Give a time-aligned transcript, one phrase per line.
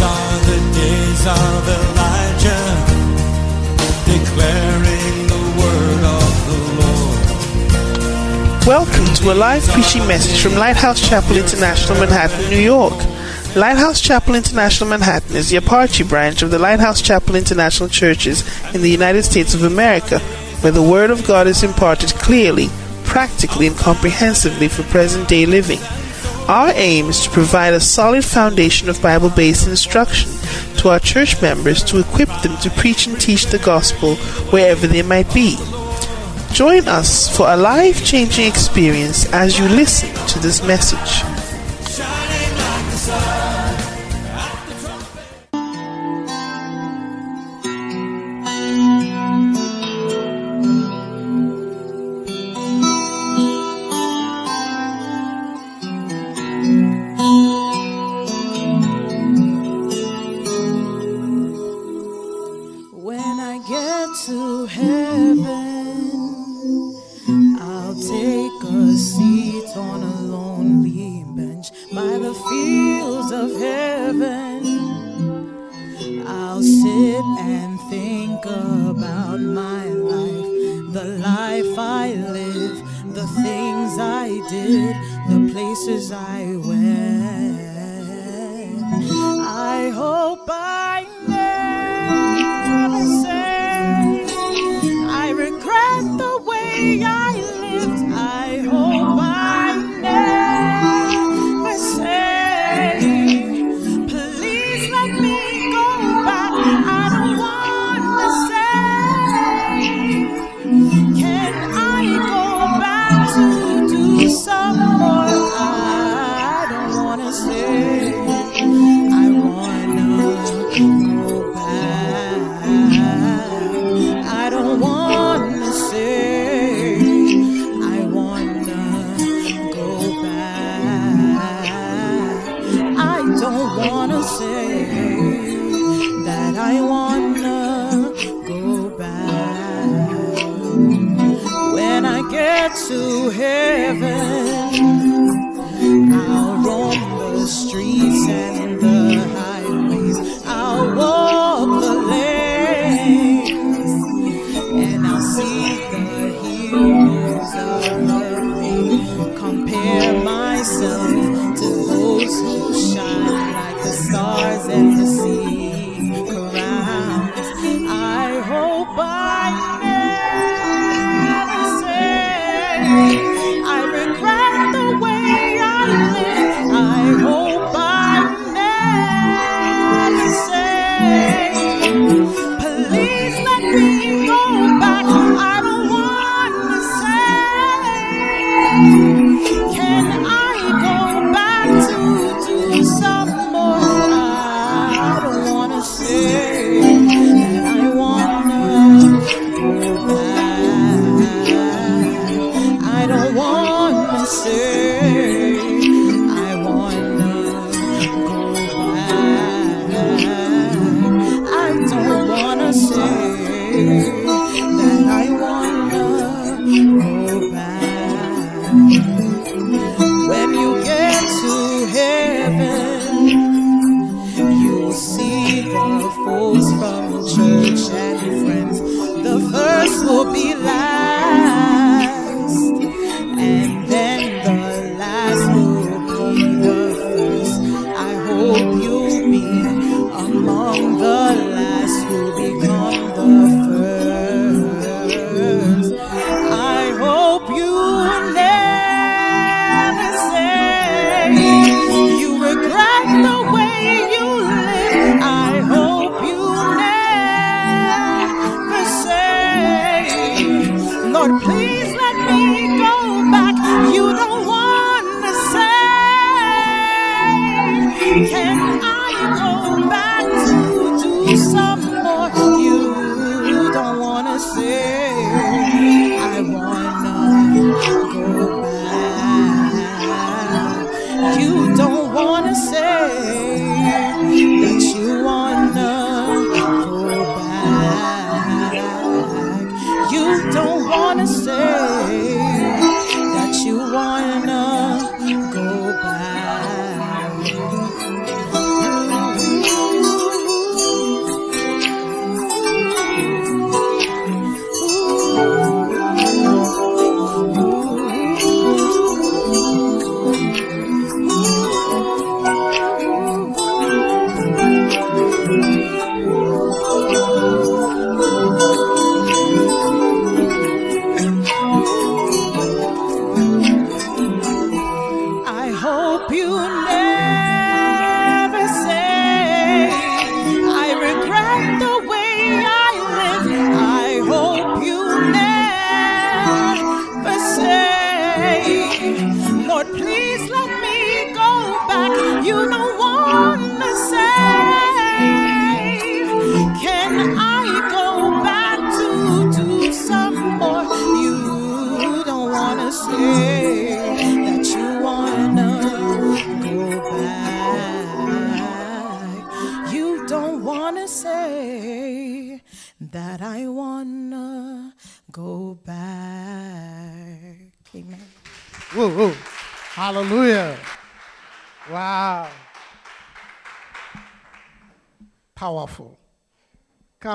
[0.00, 2.66] Are the days of Elijah,
[4.04, 8.64] declaring the word of the Lord.
[8.64, 12.94] Welcome to a live preaching message from Lighthouse Chapel International, Manhattan, New York.
[13.56, 18.82] Lighthouse Chapel International Manhattan is the Apache branch of the Lighthouse Chapel International Churches in
[18.82, 20.20] the United States of America,
[20.60, 22.68] where the Word of God is imparted clearly,
[23.02, 25.80] practically, and comprehensively for present day living.
[26.48, 30.30] Our aim is to provide a solid foundation of Bible based instruction
[30.78, 34.16] to our church members to equip them to preach and teach the gospel
[34.50, 35.58] wherever they might be.
[36.52, 41.22] Join us for a life changing experience as you listen to this message.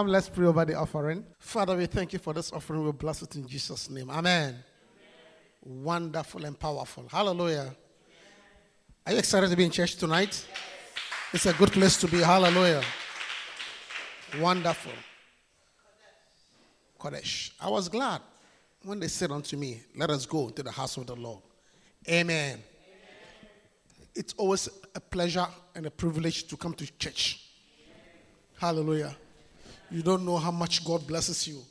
[0.08, 1.26] Let's pray over the offering.
[1.40, 2.86] Father, we thank you for this offering.
[2.86, 4.10] We bless it in Jesus' name.
[4.10, 4.56] Amen.
[5.64, 7.08] Wonderful and powerful.
[7.10, 7.76] Hallelujah.
[9.06, 10.46] Are you excited to be in church tonight?
[11.34, 12.20] It's a good place to be.
[12.20, 12.84] Hallelujah.
[14.40, 14.92] Wonderful.
[17.00, 17.52] Kodesh.
[17.60, 18.22] I was glad
[18.84, 21.42] when they said unto me, Let us go to the house of the Lord.
[22.10, 22.62] Amen.
[24.16, 27.42] It's always a pleasure and a privilege to come to church.
[28.58, 29.16] Hallelujah.
[29.94, 31.62] You don't know how much God blesses you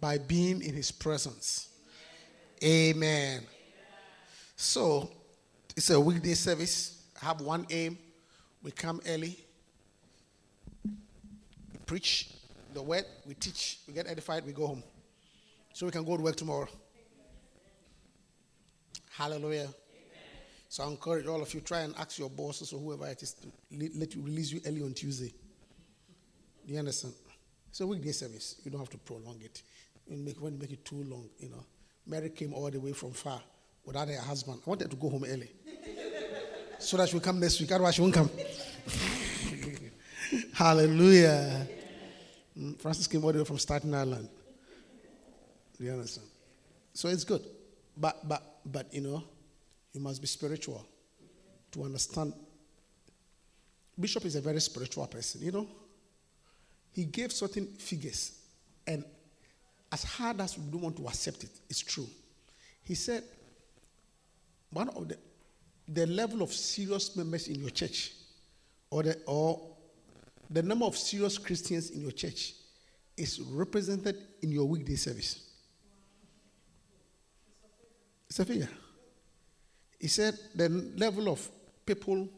[0.00, 1.68] by being in His presence.
[2.64, 3.42] Amen.
[4.56, 5.08] So,
[5.76, 7.00] it's a weekday service.
[7.22, 7.96] I have one aim.
[8.64, 9.38] We come early,
[10.84, 12.30] we preach
[12.74, 14.82] the word, we teach, we get edified, we go home.
[15.72, 16.68] So we can go to work tomorrow.
[19.12, 19.68] Hallelujah.
[20.68, 23.32] So I encourage all of you, try and ask your bosses or whoever it is
[23.34, 23.46] to
[23.96, 25.32] let you release you early on Tuesday.
[26.66, 27.14] Do you understand?
[27.70, 28.56] It's a weekday service.
[28.64, 29.62] You don't have to prolong it.
[30.08, 31.64] You make, when you make it too long, you know.
[32.06, 33.40] Mary came all the way from far
[33.84, 34.60] without her husband.
[34.66, 35.50] I wanted to go home early.
[36.80, 37.70] so that she will come next week.
[37.70, 38.28] Otherwise, she won't come.
[40.52, 41.68] Hallelujah.
[42.58, 44.28] Mm, Francis came all the way from Staten Island.
[45.78, 46.26] Do you understand?
[46.92, 47.44] So it's good.
[47.96, 49.22] But, but, but, you know,
[49.92, 50.84] you must be spiritual
[51.70, 52.32] to understand.
[53.98, 55.68] Bishop is a very spiritual person, you know.
[56.92, 58.32] He gave certain figures,
[58.86, 59.04] and
[59.92, 62.06] as hard as we don't want to accept it, it's true.
[62.82, 63.24] He said,
[64.70, 65.18] one of the
[65.92, 68.12] the level of serious members in your church,
[68.90, 69.60] or the or
[70.48, 72.54] the number of serious Christians in your church,
[73.16, 75.48] is represented in your weekday service.
[78.28, 78.68] It's a figure.
[79.98, 81.48] He said the level of
[81.84, 82.28] people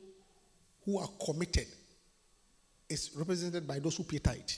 [0.84, 1.66] who are committed
[2.92, 4.50] is represented by those who pay tithe.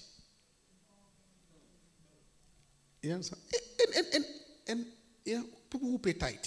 [3.02, 3.42] You understand?
[3.78, 4.24] And, and,
[4.68, 4.86] and,
[5.26, 6.38] and people who pay tithe.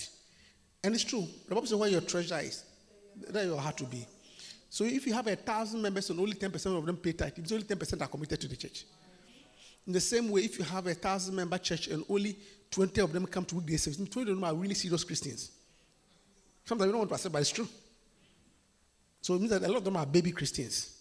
[0.83, 1.27] And it's true.
[1.47, 2.63] The Bible says where your treasure is,
[3.29, 4.05] there your heart will be.
[4.69, 7.51] So if you have a thousand members and only 10% of them pay tithe, it's
[7.51, 8.85] only 10% are committed to the church.
[9.85, 12.37] In the same way, if you have a thousand member church and only
[12.71, 15.51] 20 of them come to weekday service, 20 of them are really serious Christians.
[16.65, 17.67] Sometimes you don't want to accept, but it's true.
[19.21, 20.96] So it means that a lot of them are baby Christians.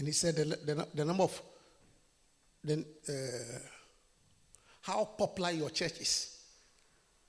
[0.00, 1.42] And he said the, the, the number of,
[2.64, 3.12] then uh,
[4.80, 6.38] how popular your church is,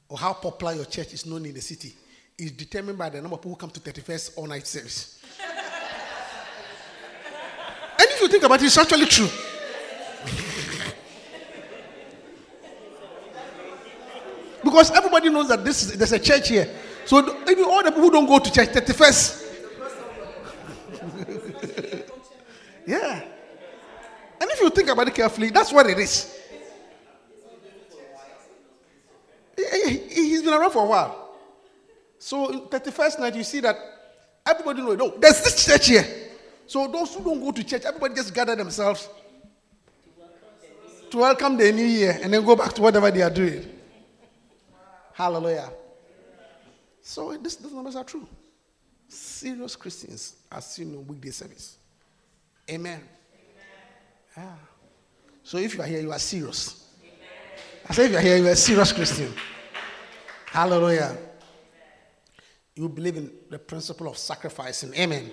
[0.08, 1.94] or how popular your church is known in the city,
[2.38, 5.22] is determined by the number of people who come to 31st all night service.
[8.00, 9.28] and if you think about it, it's actually true.
[14.64, 16.70] because everybody knows that this is, there's a church here.
[17.06, 19.42] So even all the people who don't go to church, 31st.
[22.86, 23.24] Yeah.
[24.40, 26.38] And if you think about it carefully, that's what it is.
[29.56, 31.38] He, he's been around for a while.
[32.18, 33.76] So in 31st night, you see that
[34.46, 36.06] everybody knows, no, there's this church here.
[36.66, 39.10] So those who don't go to church, everybody just gather themselves
[41.10, 43.68] to welcome the new year and then go back to whatever they are doing.
[45.14, 45.70] Hallelujah.
[47.02, 48.28] So these numbers are true.
[49.08, 51.78] Serious Christians are seen on weekday service.
[52.72, 53.02] Amen.
[54.38, 54.56] Yeah.
[55.44, 56.88] So if you are here, you are serious.
[57.90, 59.34] I say if you are here, you are a serious Christian.
[60.46, 61.18] Hallelujah.
[62.76, 64.94] You believe in the principle of sacrificing.
[64.96, 65.30] Amen.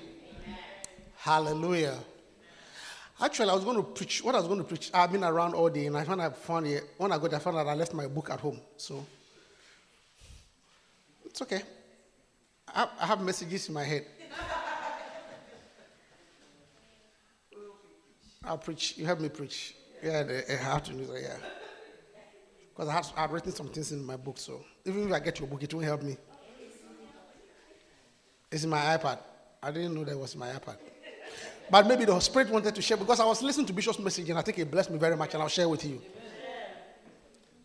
[1.16, 1.98] Hallelujah.
[3.20, 4.22] Actually, I was going to preach.
[4.24, 6.30] What I was going to preach, I've been around all day, and I found I
[6.30, 8.60] found it, when I got there, I found out I left my book at home.
[8.76, 9.04] So
[11.24, 11.62] it's okay.
[12.68, 14.06] I I have messages in my head.
[18.44, 18.96] I'll preach.
[18.96, 19.74] You help me preach.
[20.02, 21.20] Yeah, eh, I have to do that.
[21.20, 21.36] Yeah,
[22.70, 24.38] because I have I've written some things in my book.
[24.38, 26.16] So even if I get your book, it won't help me.
[28.50, 29.18] It's in my iPad.
[29.62, 30.76] I didn't know that was my iPad.
[31.70, 34.38] But maybe the Spirit wanted to share because I was listening to Bishop's message and
[34.38, 36.00] I think it blessed me very much, and I'll share with you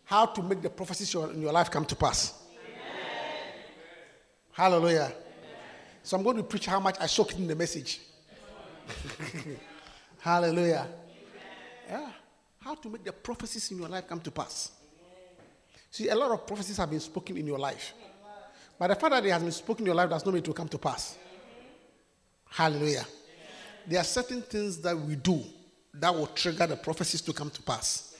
[0.04, 2.42] how to make the prophecies in your life come to pass.
[4.52, 5.12] Hallelujah.
[6.02, 8.00] So I'm going to preach how much I soaked in the message.
[10.24, 10.86] Hallelujah.
[11.86, 12.08] Yeah.
[12.60, 14.72] How to make the prophecies in your life come to pass.
[15.90, 17.92] See, a lot of prophecies have been spoken in your life.
[18.78, 20.46] But the fact that it has been spoken in your life does not mean it
[20.46, 21.18] will come to pass.
[22.48, 23.04] Hallelujah.
[23.86, 25.42] There are certain things that we do
[25.92, 28.16] that will trigger the prophecies to come to pass.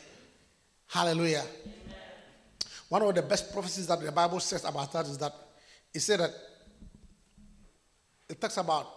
[0.88, 1.44] Hallelujah.
[2.90, 5.32] One of the best prophecies that the Bible says about that is that
[5.94, 6.34] it said that
[8.28, 8.88] it talks about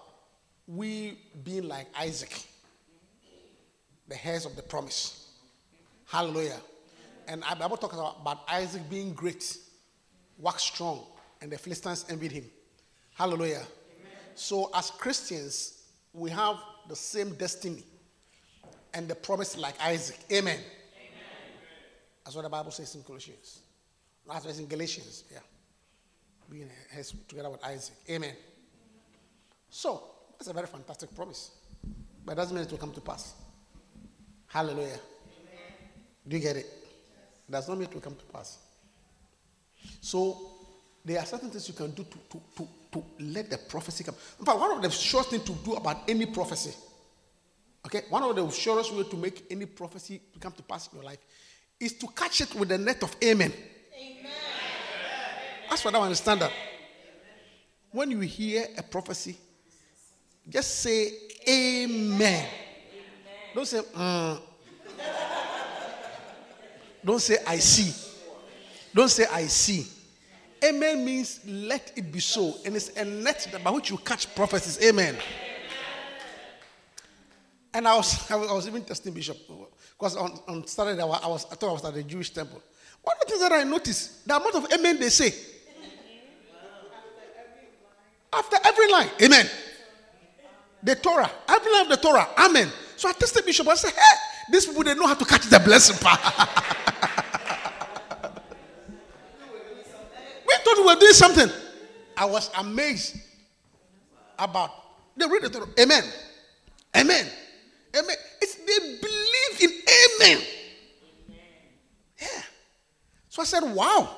[0.67, 2.45] we being like Isaac,
[4.07, 5.29] the heirs of the promise.
[6.05, 6.59] Hallelujah.
[7.27, 9.57] And the Bible talks about, Isaac being great,
[10.37, 11.03] wax strong,
[11.41, 12.45] and the Philistines envied him.
[13.15, 13.63] Hallelujah.
[14.35, 15.83] So, as Christians,
[16.13, 17.83] we have the same destiny
[18.93, 20.19] and the promise like Isaac.
[20.31, 20.59] Amen.
[22.23, 23.59] That's what the Bible says in Colossians.
[24.27, 25.23] That's what in Galatians.
[25.31, 25.39] Yeah.
[26.49, 26.69] Being
[27.27, 27.95] together with Isaac.
[28.09, 28.33] Amen.
[29.69, 30.03] So,
[30.37, 31.51] that's a very fantastic promise.
[32.25, 33.33] But it doesn't mean it will come to pass.
[34.57, 34.99] Hallelujah.
[36.27, 36.65] Do you get it?
[37.47, 38.57] Does not mean it will come to pass.
[40.01, 40.35] So,
[41.05, 44.15] there are certain things you can do to, to, to, to let the prophecy come.
[44.39, 46.73] In fact, one of the surest things to do about any prophecy,
[47.85, 51.05] okay, one of the surest way to make any prophecy come to pass in your
[51.05, 51.19] life
[51.79, 53.53] is to catch it with the net of amen.
[53.95, 54.31] Amen.
[55.69, 56.51] That's what I understand that.
[57.91, 59.37] When you hear a prophecy,
[60.49, 61.11] just say
[61.47, 62.47] amen.
[63.57, 64.39] Don't say, mm.
[67.07, 67.93] Don't say I see.
[68.93, 69.87] Don't say I see.
[70.61, 72.55] Amen means let it be so.
[72.65, 74.85] And it's a net by which you catch prophecies.
[74.85, 75.15] Amen.
[77.73, 79.37] And I was, I was, I was even testing Bishop
[79.97, 82.31] because on, on Saturday I was, I was, I thought I was at the Jewish
[82.31, 82.61] temple.
[83.01, 85.33] One of the things that I noticed, the amount of amen they say.
[88.33, 89.49] After every line, amen.
[90.83, 92.69] The Torah, every line of the Torah, amen.
[92.97, 93.65] So I tested Bishop.
[93.67, 94.17] I said, hey,
[94.49, 96.19] these people they know how to catch the blessing part.
[100.47, 101.49] we thought we were doing something.
[102.15, 103.17] I was amazed
[104.39, 104.71] about
[105.15, 105.67] they read the Torah.
[105.79, 106.03] Amen.
[106.95, 107.27] Amen.
[107.95, 108.15] Amen.
[108.41, 109.71] It's, they believe in
[110.21, 110.43] amen.
[112.21, 112.41] Yeah.
[113.29, 114.15] So I said, wow.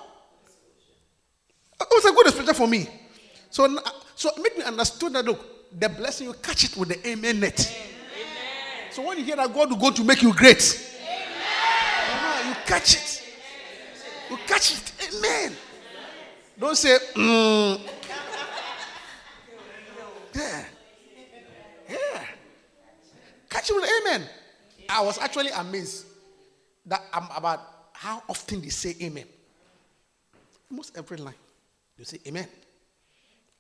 [1.80, 2.88] It was a good experience for me.
[3.50, 3.80] So,
[4.16, 5.40] so it made me understand that look,
[5.80, 7.60] the blessing you catch it with the amen net.
[8.92, 12.96] So when you hear that God is going to make you great, uh-huh, you catch
[12.96, 13.24] it.
[14.30, 15.16] You catch it.
[15.16, 15.56] Amen.
[16.60, 17.80] Don't say, mm.
[20.36, 20.66] yeah.
[21.90, 22.24] Yeah.
[23.50, 24.28] Catch it with amen.
[24.90, 26.06] I was actually amazed
[26.86, 27.62] that I'm about
[27.94, 29.26] how often they say amen.
[30.70, 31.34] Almost every line.
[31.98, 32.48] They say amen.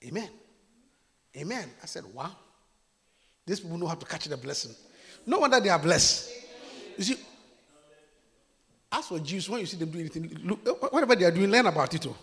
[0.06, 0.30] Amen.
[1.38, 1.70] Amen.
[1.82, 2.32] I said, wow.
[3.46, 4.76] These people know how to catch the blessing.
[5.26, 6.32] No wonder they are blessed.
[6.98, 7.18] You see,
[8.92, 11.66] as for Jews, when you see them do anything, look, whatever they are doing, learn
[11.66, 12.06] about it.
[12.08, 12.16] oh.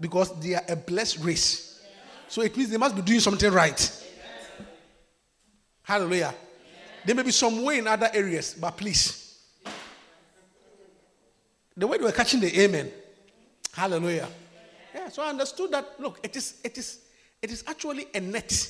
[0.00, 1.82] Because they are a blessed race.
[2.28, 4.06] So it means they must be doing something right.
[5.82, 6.34] Hallelujah.
[7.04, 9.42] There may be some way in other areas, but please.
[11.76, 12.90] The way they were catching the amen.
[13.72, 14.28] Hallelujah.
[14.94, 17.00] Yeah, so I understood that look, it is it is
[17.40, 18.68] it is actually a net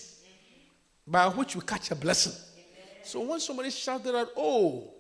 [1.07, 2.33] by which we catch a blessing.
[3.03, 4.95] So when somebody shouted out, Oh,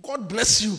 [0.00, 0.78] God bless you.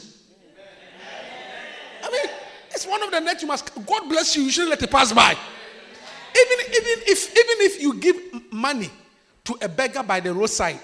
[2.73, 5.11] It's one of the nets you must God bless you, you shouldn't let it pass
[5.13, 5.31] by.
[5.31, 8.89] Even, even if even if you give money
[9.43, 10.79] to a beggar by the roadside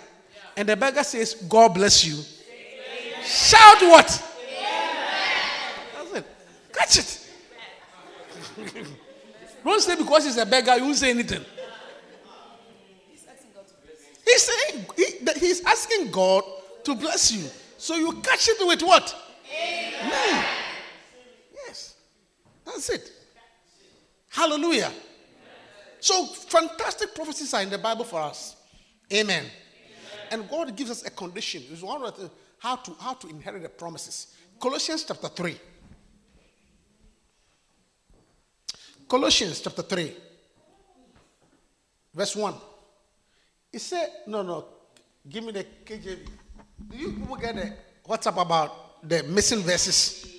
[0.55, 2.22] and the beggar says, God bless you,
[3.24, 4.25] shout what?
[6.72, 7.29] Catch it.
[9.63, 11.43] Don't say because he's a beggar, you won't say anything.
[13.10, 13.65] He's asking god
[14.25, 16.43] saying he, he's asking God
[16.84, 17.50] to bless you.
[17.77, 19.15] So you catch it with what?
[19.51, 20.46] Amen.
[22.79, 23.12] That's it.
[24.29, 24.89] Hallelujah.
[26.00, 28.55] So fantastic prophecies are in the Bible for us.
[29.12, 29.43] Amen.
[30.31, 31.62] And God gives us a condition.
[31.69, 34.33] It's one of the how to how to inherit the promises.
[34.62, 35.57] Colossians chapter 3.
[39.09, 40.15] Colossians chapter 3,
[42.13, 42.53] verse 1.
[43.74, 44.65] It said, no, no,
[45.27, 46.27] give me the KJV.
[46.89, 47.74] Do you people get the
[48.07, 50.38] WhatsApp about the missing verses?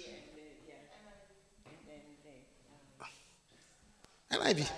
[4.30, 4.70] NIV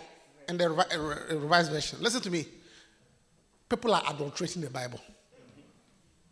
[0.48, 1.98] and the uh, revised version.
[2.00, 2.46] Listen to me.
[3.68, 5.00] People are adulterating the Bible.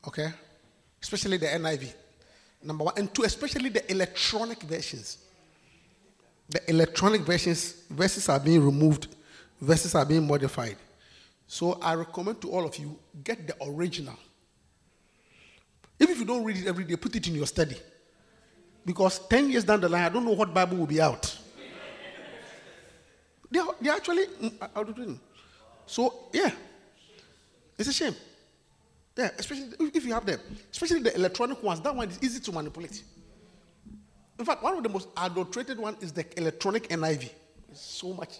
[0.06, 0.32] Okay?
[1.02, 1.92] Especially the NIV.
[2.62, 2.94] Number one.
[2.96, 5.18] And two, especially the electronic versions
[6.50, 9.06] the electronic versions verses are being removed
[9.60, 10.76] verses are being modified
[11.46, 14.16] so i recommend to all of you get the original
[15.98, 17.76] even if you don't read it every day put it in your study
[18.84, 21.38] because 10 years down the line i don't know what bible will be out
[23.50, 25.18] they are, actually mm, do it.
[25.86, 26.50] So, yeah,
[27.78, 28.14] it's a shame.
[29.16, 30.40] Yeah, especially if if you have them,
[30.72, 31.80] especially the electronic ones.
[31.80, 33.02] That one is easy to manipulate.
[34.38, 37.28] In fact, one of the most adulterated one is the electronic NIV.
[37.70, 38.38] It's so much.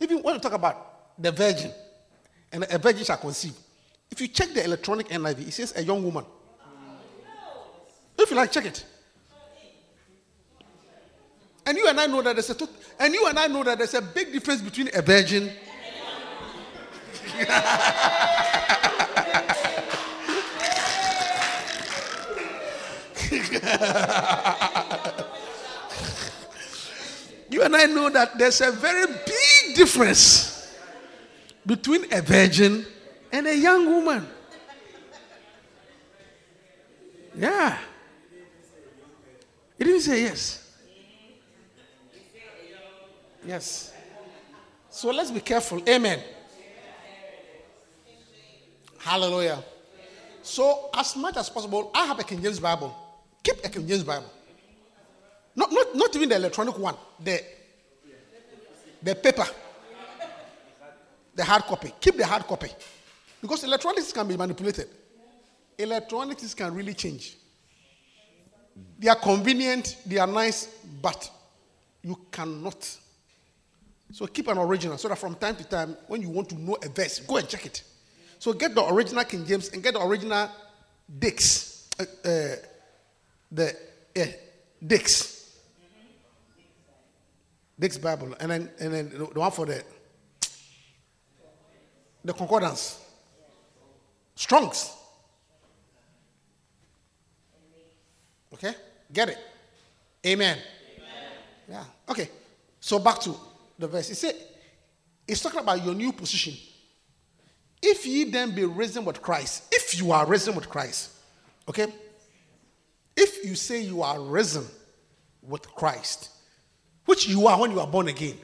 [0.00, 1.70] Even when you talk about the virgin,
[2.50, 3.54] and a virgin shall conceive.
[4.10, 6.24] If you check the electronic NIV, it says a young woman.
[8.18, 8.84] If you like, check it.
[11.66, 13.78] And you and I know that there's a tot- and you and I know that
[13.78, 15.50] there's a big difference between a virgin.
[27.50, 30.74] you and I know that there's a very big difference
[31.64, 32.84] between a virgin
[33.32, 34.26] and a young woman.
[37.36, 37.78] Yeah.
[39.78, 40.63] He didn't say yes.
[43.46, 43.92] Yes.
[44.90, 45.82] So let's be careful.
[45.88, 46.20] Amen.
[48.98, 49.62] Hallelujah.
[50.42, 52.94] So, as much as possible, I have a King James Bible.
[53.42, 54.30] Keep a King James Bible.
[55.56, 57.40] Not, not, not even the electronic one, the,
[59.02, 59.46] the paper,
[61.34, 61.92] the hard copy.
[62.00, 62.68] Keep the hard copy.
[63.40, 64.88] Because electronics can be manipulated.
[65.78, 67.36] Electronics can really change.
[68.98, 70.66] They are convenient, they are nice,
[71.00, 71.30] but
[72.02, 72.98] you cannot.
[74.14, 76.78] So keep an original so that from time to time, when you want to know
[76.80, 77.82] a verse, go and check it.
[78.38, 80.48] So get the original King James and get the original
[81.18, 81.88] Dake's.
[81.98, 82.56] Uh, uh,
[83.50, 83.76] the
[84.14, 84.26] yeah,
[84.86, 85.58] Dake's.
[87.76, 88.36] Dake's Bible.
[88.38, 89.82] And then and then the one for the
[92.24, 93.00] the concordance.
[94.36, 94.92] Strong's.
[98.52, 98.74] Okay?
[99.12, 99.38] Get it?
[100.24, 100.58] Amen.
[101.68, 101.82] Yeah.
[102.08, 102.28] Okay.
[102.78, 103.34] So back to
[103.78, 104.10] the verse.
[104.10, 104.34] It said,
[105.26, 106.54] it's talking about your new position.
[107.82, 111.10] If ye then be risen with Christ, if you are risen with Christ,
[111.68, 111.86] okay?
[113.16, 114.64] If you say you are risen
[115.42, 116.30] with Christ,
[117.04, 118.36] which you are when you are born again,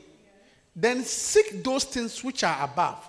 [0.77, 3.09] then seek those things which are above,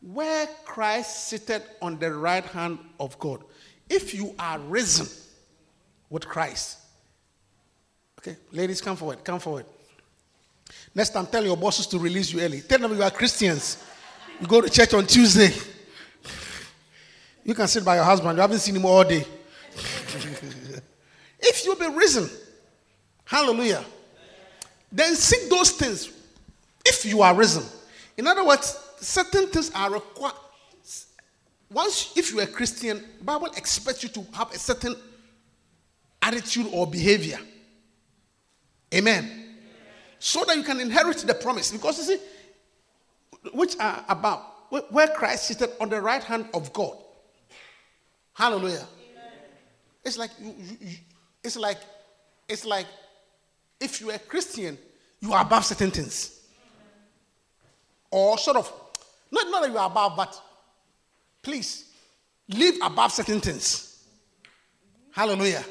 [0.00, 3.42] where Christ seated on the right hand of God.
[3.88, 5.06] If you are risen
[6.10, 6.78] with Christ,
[8.18, 9.66] okay, ladies, come forward, come forward.
[10.94, 12.60] Next time, tell your bosses to release you early.
[12.60, 13.82] Tell them you are Christians.
[14.40, 15.52] You go to church on Tuesday.
[17.44, 18.36] You can sit by your husband.
[18.36, 19.26] You haven't seen him all day.
[21.40, 22.30] if you be risen,
[23.24, 23.84] hallelujah,
[24.90, 26.10] then seek those things.
[26.84, 27.64] If you are risen,
[28.16, 30.36] in other words, certain things are required.
[31.70, 34.94] Once, if you are a Christian, Bible expects you to have a certain
[36.22, 37.38] attitude or behavior.
[38.94, 39.43] Amen
[40.24, 41.70] so that you can inherit the promise.
[41.70, 42.22] Because you see,
[43.52, 46.96] which are about where- Christ seated on the right hand of God.
[48.32, 48.88] Hallelujah.
[50.02, 50.96] It's like you- you-
[51.42, 51.78] it's like
[52.48, 52.86] it's like
[53.78, 54.78] if you are a Christian,
[55.20, 56.40] you are above certain things.
[58.10, 58.72] Or sort of
[59.30, 60.42] not, not that you are above, but
[61.42, 61.84] please
[62.48, 63.98] live above certain things.
[65.12, 65.64] Hallelujah.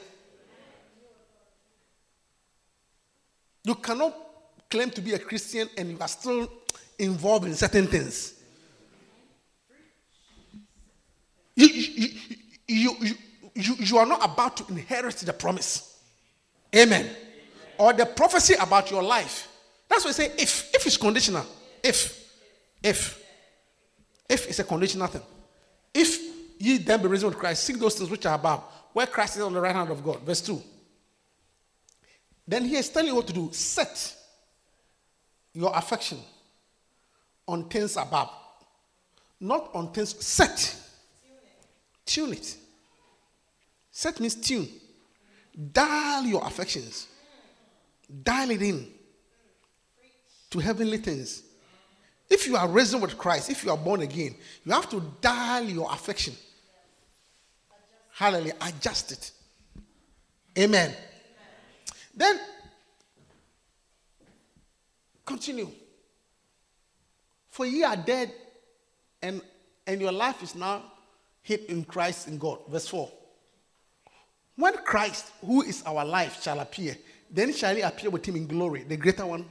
[3.63, 4.22] You cannot
[4.73, 6.51] claim to be a Christian and you are still
[6.97, 8.33] involved in certain things.
[11.55, 12.09] You, you,
[12.67, 13.15] you, you,
[13.53, 15.99] you, you are not about to inherit the promise.
[16.75, 17.07] Amen.
[17.77, 19.47] Or the prophecy about your life.
[19.87, 20.73] That's why I say if.
[20.73, 21.45] If is conditional.
[21.83, 22.31] If.
[22.81, 23.23] If.
[24.27, 25.21] If is a conditional thing.
[25.93, 26.19] If
[26.57, 29.43] ye then be risen with Christ, seek those things which are above, where Christ is
[29.43, 30.21] on the right hand of God.
[30.21, 30.59] Verse 2.
[32.47, 33.49] Then he is telling you what to do.
[33.51, 34.15] Set
[35.53, 36.19] your affection
[37.47, 38.29] on things above,
[39.39, 40.15] not on things.
[40.23, 40.75] Set.
[42.05, 42.57] Tune it.
[43.91, 44.67] Set means tune.
[45.71, 47.07] Dial your affections.
[48.23, 48.87] Dial it in
[50.49, 51.43] to heavenly things.
[52.29, 54.35] If you are risen with Christ, if you are born again,
[54.65, 56.33] you have to dial your affection.
[58.11, 58.55] Hallelujah.
[58.61, 59.31] Adjust it.
[60.57, 60.93] Amen.
[62.15, 62.39] Then
[65.25, 65.69] continue.
[67.49, 68.31] For ye are dead,
[69.21, 69.41] and,
[69.85, 70.83] and your life is now
[71.41, 72.59] hid in Christ in God.
[72.67, 73.09] Verse 4.
[74.55, 76.97] When Christ, who is our life, shall appear,
[77.29, 79.45] then shall he appear with him in glory, the greater one.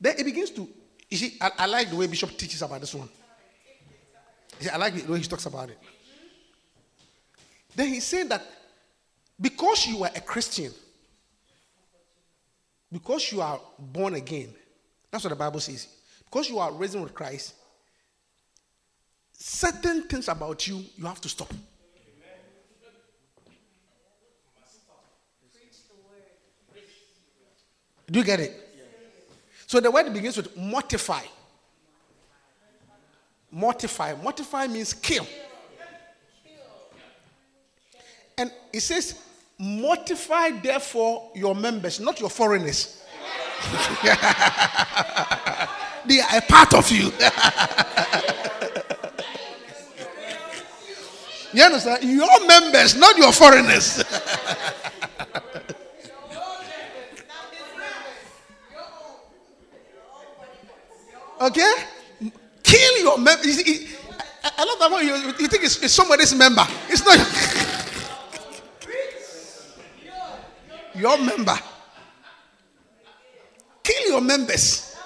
[0.00, 0.68] Then it begins to,
[1.08, 3.08] you see, I, I like the way Bishop teaches about this one.
[4.60, 5.78] See, I like the way he talks about it.
[7.74, 8.44] Then he's saying that
[9.40, 10.72] because you are a Christian,
[12.90, 14.52] because you are born again,
[15.10, 15.88] that's what the Bible says.
[16.24, 17.54] Because you are risen with Christ,
[19.32, 21.52] certain things about you, you have to stop.
[28.10, 28.68] Do you get it?
[29.66, 31.22] So the word begins with mortify.
[33.50, 34.14] Mortify.
[34.14, 35.26] Mortify means kill.
[38.38, 39.20] And it says,
[39.58, 43.02] mortify therefore your members, not your foreigners.
[46.06, 47.06] they are a part of you.
[51.52, 52.04] you understand?
[52.04, 54.04] Your members, not your foreigners.
[61.40, 61.72] okay?
[62.62, 63.42] Kill your member.
[64.56, 65.06] I love that one.
[65.06, 66.64] You, you think it's, it's somebody's member.
[66.88, 67.18] It's not
[70.98, 71.58] your member.
[73.82, 74.96] Kill your members.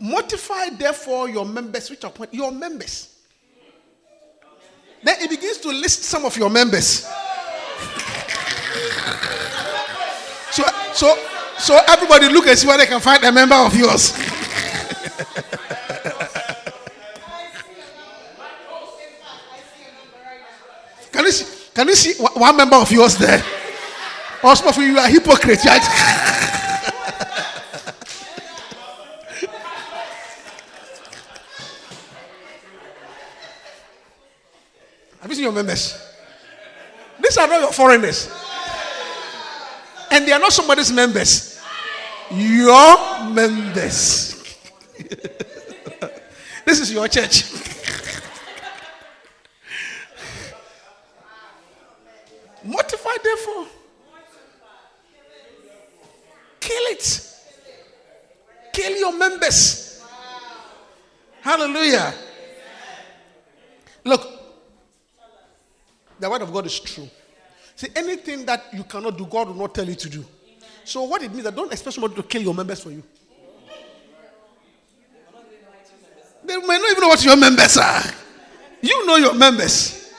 [0.00, 3.14] Mortify, therefore, your members, which are your members.
[5.02, 7.06] Then it begins to list some of your members.
[10.50, 11.16] so, so,
[11.58, 14.10] so everybody look and see where they can find a member of yours.
[21.12, 21.58] can you see?
[21.72, 23.40] Can you see one member of yours there?
[24.50, 25.66] Of you, are hypocrites.
[25.66, 25.82] Right?
[35.20, 36.02] Have you seen your members?
[37.22, 38.30] These are not your foreigners.
[40.10, 41.60] And they are not somebody's members.
[42.30, 44.56] Your members.
[46.64, 47.52] this is your church.
[52.64, 53.66] Mortify, therefore.
[56.68, 57.34] Kill it.
[58.74, 60.04] Kill your members.
[61.40, 62.12] Hallelujah.
[64.04, 64.28] Look,
[66.20, 67.08] the word of God is true.
[67.74, 70.22] See, anything that you cannot do, God will not tell you to do.
[70.84, 73.02] So, what it means that don't expect somebody to kill your members for you.
[76.44, 78.02] They may not even know what your members are.
[78.82, 80.12] You know your members.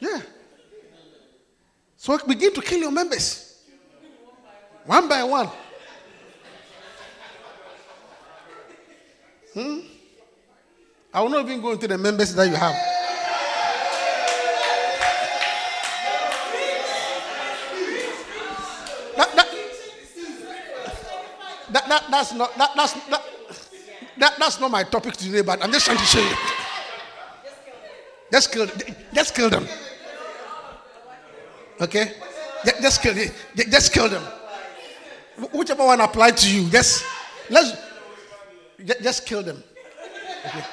[0.00, 0.22] Yeah.
[2.00, 3.54] So begin to kill your members.
[4.84, 5.48] One by one.
[9.54, 9.80] Hmm?
[11.12, 12.74] I will not even go into the members that you have.
[19.16, 19.48] That, that,
[21.72, 23.22] that, that, that's not that, that's that,
[24.18, 26.36] that, that's not my topic today, but I'm just trying to show you.
[28.32, 28.96] Just kill them.
[29.12, 29.66] Just kill them.
[31.80, 32.12] Okay?
[32.64, 33.14] Just, kill
[33.56, 34.22] just kill them.
[35.52, 37.04] Whichever one applied to you, just
[37.48, 37.76] let's
[39.02, 39.62] just kill them.
[40.46, 40.64] Okay.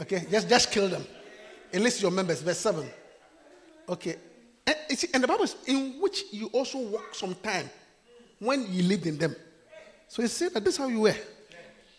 [0.00, 1.04] Okay, just, just kill them.
[1.72, 2.84] Enlist your members, verse 7.
[3.88, 4.16] Okay.
[4.66, 4.76] And,
[5.14, 7.70] and the Bible is in which you also walk some time
[8.38, 9.34] when you lived in them.
[10.08, 11.14] So it said that this is how you were.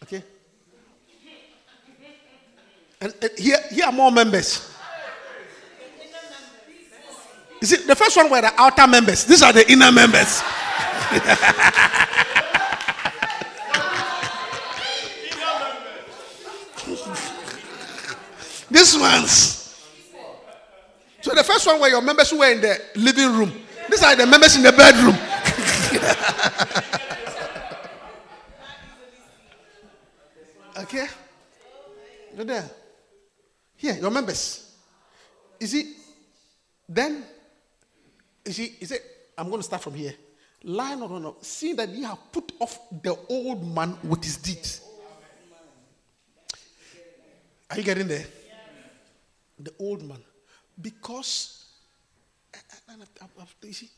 [0.04, 0.24] Okay.
[3.02, 4.73] And, and here, here are more members.
[7.64, 9.24] You see, the first one were the outer members.
[9.24, 10.44] These are the inner members.
[18.70, 19.80] These ones.
[21.22, 23.54] So the first one were your members who were in the living room.
[23.90, 25.16] These are the members in the bedroom.
[30.84, 31.08] okay?
[32.36, 32.70] You're there.
[33.78, 34.70] Here, your members.
[35.62, 35.94] You see,
[36.90, 37.24] then,
[38.46, 38.98] you see, you say,
[39.38, 40.14] I'm going to start from here.
[40.64, 41.36] Line no, no, no.
[41.42, 44.82] See that you have put off the old man with his deeds.
[47.70, 48.26] Are you getting there?
[49.64, 50.20] the old man.
[50.80, 51.66] Because,
[53.64, 53.90] you see,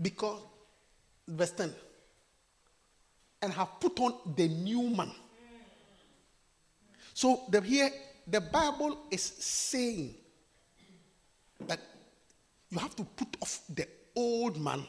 [0.00, 0.40] because,
[1.26, 1.72] verse 10,
[3.42, 5.10] and have put on the new man.
[7.14, 7.90] So the, here,
[8.26, 10.14] the Bible is saying
[11.66, 11.80] that
[12.72, 14.82] you have to put off the old man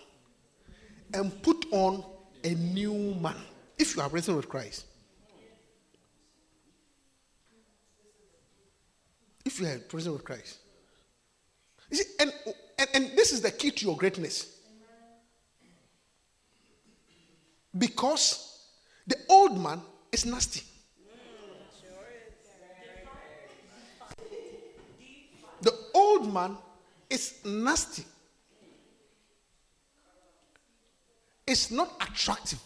[1.14, 2.04] and put on
[2.44, 3.36] a new man
[3.78, 4.86] if you are risen with Christ.
[9.46, 10.58] if you are present with Christ.
[11.90, 12.34] You see, and,
[12.80, 14.58] and, and this is the key to your greatness.
[17.78, 18.60] Because
[19.06, 20.64] the old man is nasty.
[25.62, 26.58] The old man
[27.14, 28.04] is nasty.
[31.46, 32.60] It's not attractive.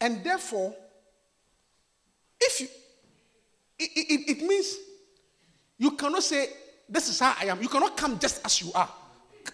[0.00, 0.74] And therefore,
[2.40, 2.68] if you,
[3.78, 4.76] it, it, it means
[5.78, 6.48] you cannot say,
[6.88, 7.60] This is how I am.
[7.60, 8.88] You cannot come just as you are.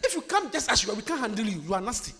[0.04, 1.60] If you come just as you are, we can't handle you.
[1.60, 2.12] You are nasty.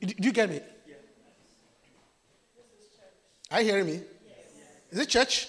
[0.00, 0.60] Do do you get me?
[3.50, 4.00] Are you hearing me?
[4.90, 5.48] Is it church?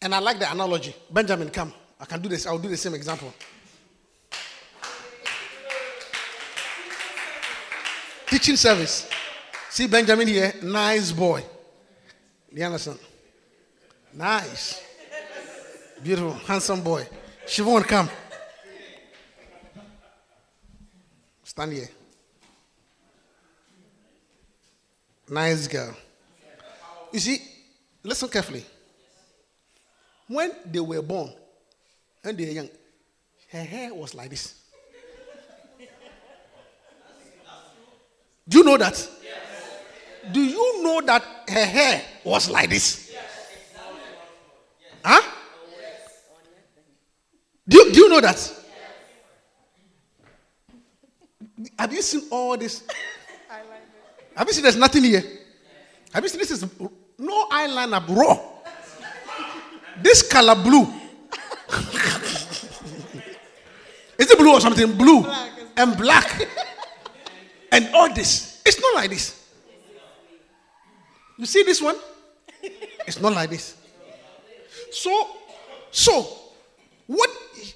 [0.00, 0.94] And I like the analogy.
[1.10, 1.72] Benjamin, come.
[2.00, 2.46] I can do this.
[2.46, 3.32] I'll do the same example.
[8.26, 9.08] Teaching service.
[9.70, 11.42] See Benjamin here, nice boy.
[12.52, 12.98] You understand?
[14.12, 14.82] Nice.
[16.02, 17.06] Beautiful, handsome boy.
[17.46, 18.08] Siobhan, come.
[21.42, 21.88] Stand here.
[25.30, 25.94] Nice girl.
[27.12, 27.38] You see,
[28.02, 28.64] listen carefully.
[30.26, 31.32] When they were born
[32.24, 32.68] and they were young,
[33.50, 34.54] her hair was like this.
[38.48, 39.08] Do you know that?
[40.32, 43.12] Do you know that her hair was like this?
[45.04, 45.22] Huh?
[47.66, 48.54] Do you, do you know that?
[51.78, 52.82] Have you seen all this?
[54.38, 55.24] Have you seen there's nothing here?
[56.12, 56.64] Have you seen this is
[57.18, 58.38] no eyeliner, raw.
[60.00, 60.82] This color blue.
[64.16, 64.96] is it blue or something?
[64.96, 65.26] Blue
[65.76, 66.46] and black.
[67.72, 68.62] and all this.
[68.64, 69.44] It's not like this.
[71.36, 71.96] You see this one?
[73.08, 73.74] It's not like this.
[74.92, 75.30] So,
[75.90, 76.28] so
[77.08, 77.28] what,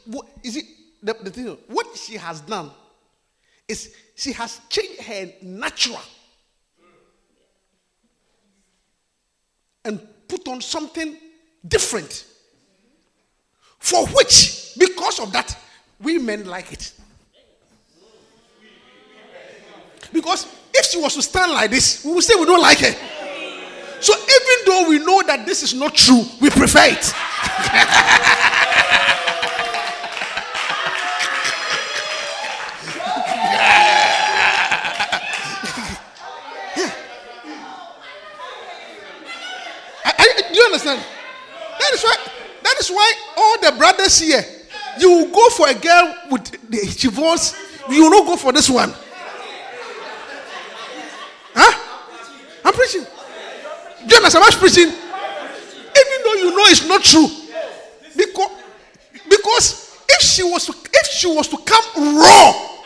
[0.07, 0.67] what is it?
[1.03, 2.71] The, the thing, what she has done
[3.67, 5.99] is she has changed her natural
[9.85, 11.17] and put on something
[11.67, 12.25] different.
[13.79, 15.57] For which, because of that,
[16.01, 16.93] we men like it.
[20.13, 22.95] Because if she was to stand like this, we would say we don't like her.
[24.01, 27.13] So even though we know that this is not true, we prefer it.
[40.73, 41.05] understand?
[41.79, 42.17] That is why.
[42.63, 44.45] That is why all the brothers here,
[44.99, 47.55] you go for a girl with the chivons.
[47.91, 48.95] You will not go for this one.
[51.55, 51.99] Huh?
[52.65, 53.03] I'm preaching.
[53.03, 54.45] Do you understand?
[54.47, 54.89] I'm preaching.
[54.89, 57.29] Even though you know it's not true,
[58.17, 58.51] because
[59.29, 62.79] because if she was to, if she was to come raw,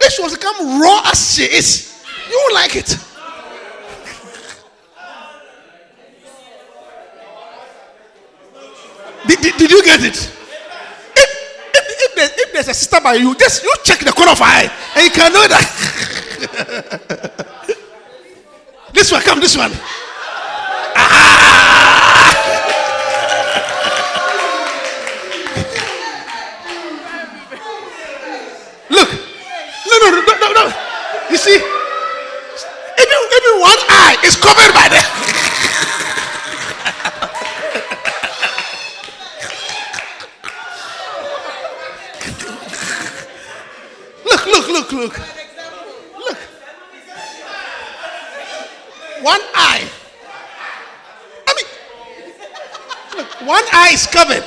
[0.00, 3.09] if she was to come raw as she is, you won't like it.
[9.30, 10.16] Did, did, did you get it?
[10.16, 11.30] If,
[11.72, 14.38] if, if, there's, if there's a sister by you, just you check the corner of
[14.40, 15.62] her eye and you can know that.
[18.92, 19.70] this one, come, this one.
[20.96, 22.34] Ah!
[28.90, 29.10] Look.
[29.12, 30.74] No, no, no, no, no.
[31.30, 31.62] You see, even,
[32.98, 35.39] even one eye is covered by the.
[44.24, 45.18] Look, look, look, look.
[46.18, 46.38] Look.
[49.22, 49.88] One eye.
[51.48, 51.66] I mean,
[53.16, 54.44] look, one eye is covered.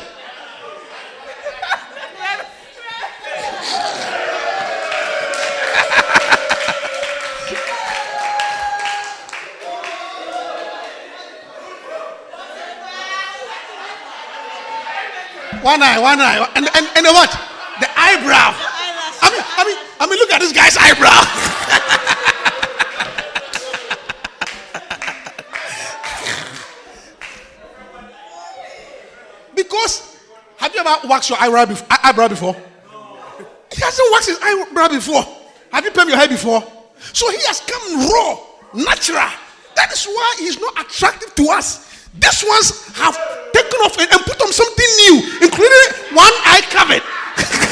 [15.61, 17.52] One eye, one eye, and and, and what?
[18.03, 18.51] Eyebrow.
[19.23, 21.09] I mean, I mean, I mean, look at this guy's eyebrow.
[29.55, 30.19] because
[30.57, 31.87] have you ever waxed your eyebrow before?
[31.89, 32.53] Eyebrow before?
[33.71, 35.23] He hasn't waxed his eyebrow before.
[35.71, 36.61] Have you permed your hair before?
[37.13, 38.37] So he has come raw,
[38.73, 39.29] natural.
[39.75, 42.07] That is why he's not attractive to us.
[42.19, 43.17] These ones have
[43.53, 47.01] taken off and, and put on something new, including one eye covered.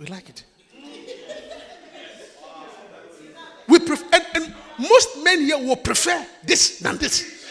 [0.00, 0.44] we like it.
[3.68, 7.46] We prefer, and, and most men here will prefer this than this.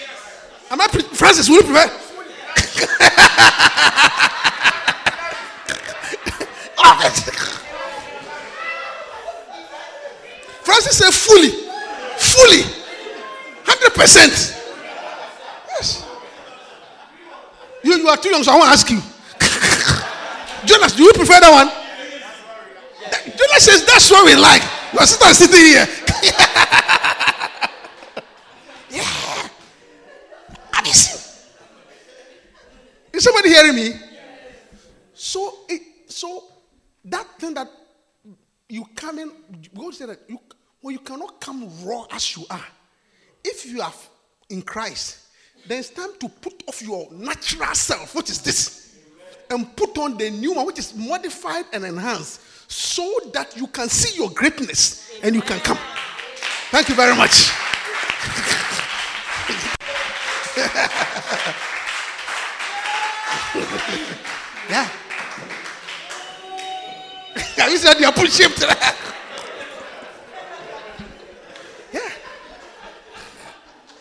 [0.72, 1.48] Am I, pre- Francis?
[1.48, 1.90] Will you prefer?
[6.82, 6.98] Ah,
[10.64, 11.50] Francis said, fully,
[12.18, 12.64] fully,
[13.66, 14.56] 100%.
[15.68, 16.06] Yes.
[17.84, 19.02] You, you are too young, so I want to ask you.
[20.66, 21.79] Jonas, do you prefer that one?
[24.00, 24.62] That's what we like.
[24.94, 25.86] Your sister is sitting here.
[28.92, 29.50] yeah.
[33.12, 33.92] Is somebody hearing me?
[35.14, 36.46] So, it, so
[37.04, 37.68] that thing that
[38.70, 39.34] you come in,
[39.78, 40.40] God said that you,
[40.82, 42.66] well, you cannot come raw as you are.
[43.44, 43.92] If you are
[44.50, 45.18] in Christ,
[45.68, 48.96] then it's time to put off your natural self, which is this,
[49.50, 53.90] and put on the new one, which is modified and enhanced, so that you can
[53.90, 55.78] see your greatness and you can come.
[56.70, 57.50] Thank you very much.
[64.70, 64.88] yeah.
[67.58, 68.14] Have you said you are?
[71.92, 72.10] Yeah.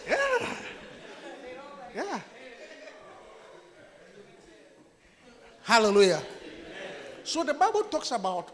[0.06, 0.56] Yeah.
[1.96, 2.20] Yeah.
[5.62, 6.22] Hallelujah.
[7.28, 8.48] So the Bible talks about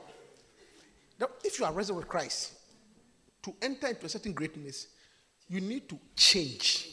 [1.20, 2.54] that if you are resurrected with Christ,
[3.44, 4.88] to enter into a certain greatness,
[5.48, 6.88] you need to change.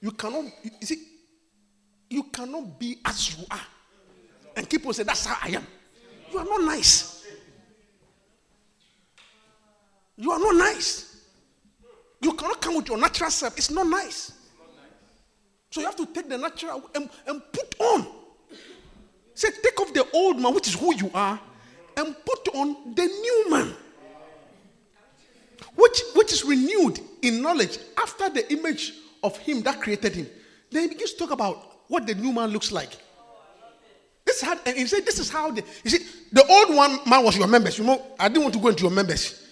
[0.00, 1.02] You cannot, you see,
[2.08, 3.66] you cannot be as you are
[4.54, 5.66] and on saying, That's how I am.
[6.30, 7.26] You are not nice.
[10.16, 11.26] You are not nice.
[12.20, 13.58] You cannot come with your natural self.
[13.58, 14.30] It's not nice.
[15.70, 18.15] So you have to take the natural and, and put on.
[19.36, 21.38] Say, take off the old man, which is who you are,
[21.98, 23.74] and put on the new man,
[25.74, 30.26] which, which is renewed in knowledge after the image of him that created him.
[30.70, 32.96] Then he begins to talk about what the new man looks like.
[34.24, 37.36] This and he said, This is how the you see, the old one man was
[37.36, 37.78] your members.
[37.78, 39.46] You know, I didn't want to go into your members.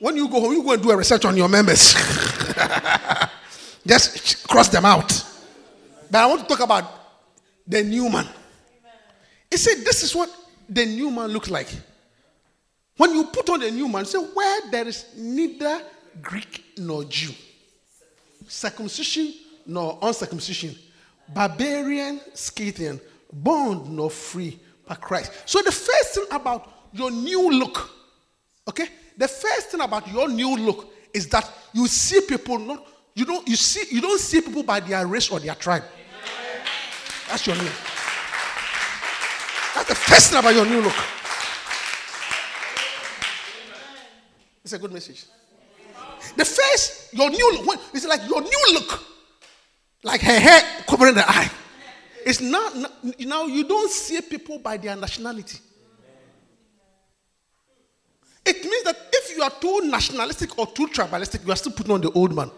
[0.00, 1.94] When you go home, you go and do a research on your members.
[3.86, 5.08] Just cross them out.
[6.10, 6.99] But I want to talk about
[7.70, 8.26] the new man.
[9.50, 10.28] He said, This is what
[10.68, 11.68] the new man looks like.
[12.96, 15.80] When you put on the new man, say, Where there is neither
[16.20, 17.32] Greek nor Jew,
[18.46, 19.32] circumcision
[19.66, 20.74] nor uncircumcision,
[21.32, 23.00] barbarian, Scythian,
[23.32, 25.32] bond nor free, but Christ.
[25.46, 27.88] So the first thing about your new look,
[28.68, 33.24] okay, the first thing about your new look is that you see people not you
[33.24, 35.84] don't you see you don't see people by their race or their tribe.
[37.30, 37.62] That's your new.
[39.74, 40.96] That's the first thing about your new look.
[44.64, 45.26] It's a good message.
[46.36, 49.00] The first, your new look, it's like your new look,
[50.02, 51.48] like her hair covering the eye.
[52.26, 55.60] It's not, not you know, you don't see people by their nationality.
[58.44, 61.92] It means that if you are too nationalistic or too tribalistic, you are still putting
[61.92, 62.50] on the old man.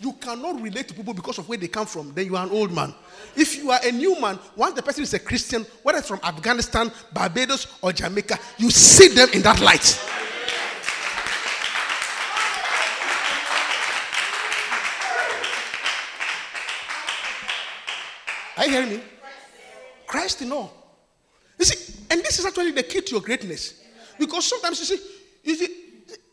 [0.00, 2.52] You cannot relate to people because of where they come from, then you are an
[2.52, 2.94] old man.
[3.34, 6.20] If you are a new man, once the person is a Christian, whether it's from
[6.22, 10.00] Afghanistan, Barbados, or Jamaica, you see them in that light.
[18.56, 19.00] Are you hearing me?
[20.06, 20.72] Christ in all.
[21.58, 23.82] You see, and this is actually the key to your greatness.
[24.16, 25.04] Because sometimes you see,
[25.42, 25.68] you see,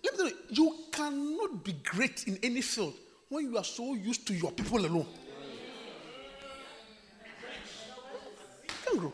[0.03, 2.93] let me tell you, you cannot be great in any field
[3.29, 5.07] when you are so used to your people alone.
[8.63, 9.13] You can't grow.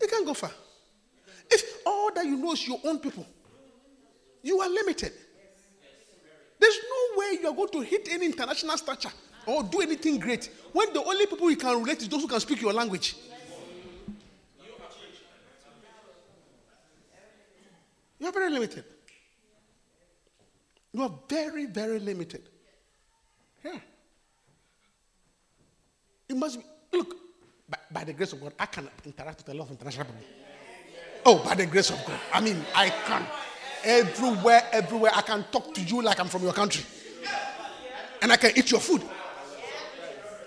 [0.00, 0.50] You can't go far.
[1.50, 3.26] If all that you know is your own people,
[4.42, 5.12] you are limited.
[6.58, 9.10] There's no way you are going to hit any international stature
[9.46, 12.40] or do anything great when the only people you can relate is those who can
[12.40, 13.16] speak your language.
[18.18, 18.84] You are very limited.
[20.94, 22.48] You are very, very limited.
[23.64, 23.78] Yeah.
[26.28, 27.16] It must be, look,
[27.68, 30.22] by, by the grace of God, I can interact with a lot of international people.
[31.26, 32.20] Oh, by the grace of God.
[32.32, 33.26] I mean, I can.
[33.82, 36.84] Everywhere, everywhere, I can talk to you like I'm from your country.
[38.22, 39.02] And I can eat your food.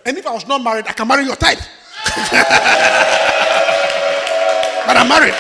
[0.06, 1.60] And if I was not married, I can marry your type.
[4.88, 5.34] but I'm married.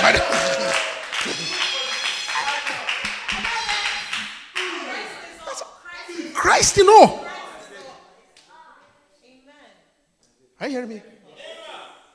[6.57, 7.23] Christ, you know.
[10.59, 11.03] Are you hearing me?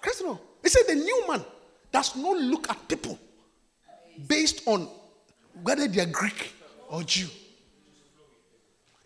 [0.01, 0.40] Christ, you know.
[0.61, 1.45] They the new man
[1.93, 3.16] does not look at people
[4.26, 4.88] based on
[5.62, 6.55] whether they are Greek
[6.88, 7.28] or Jew.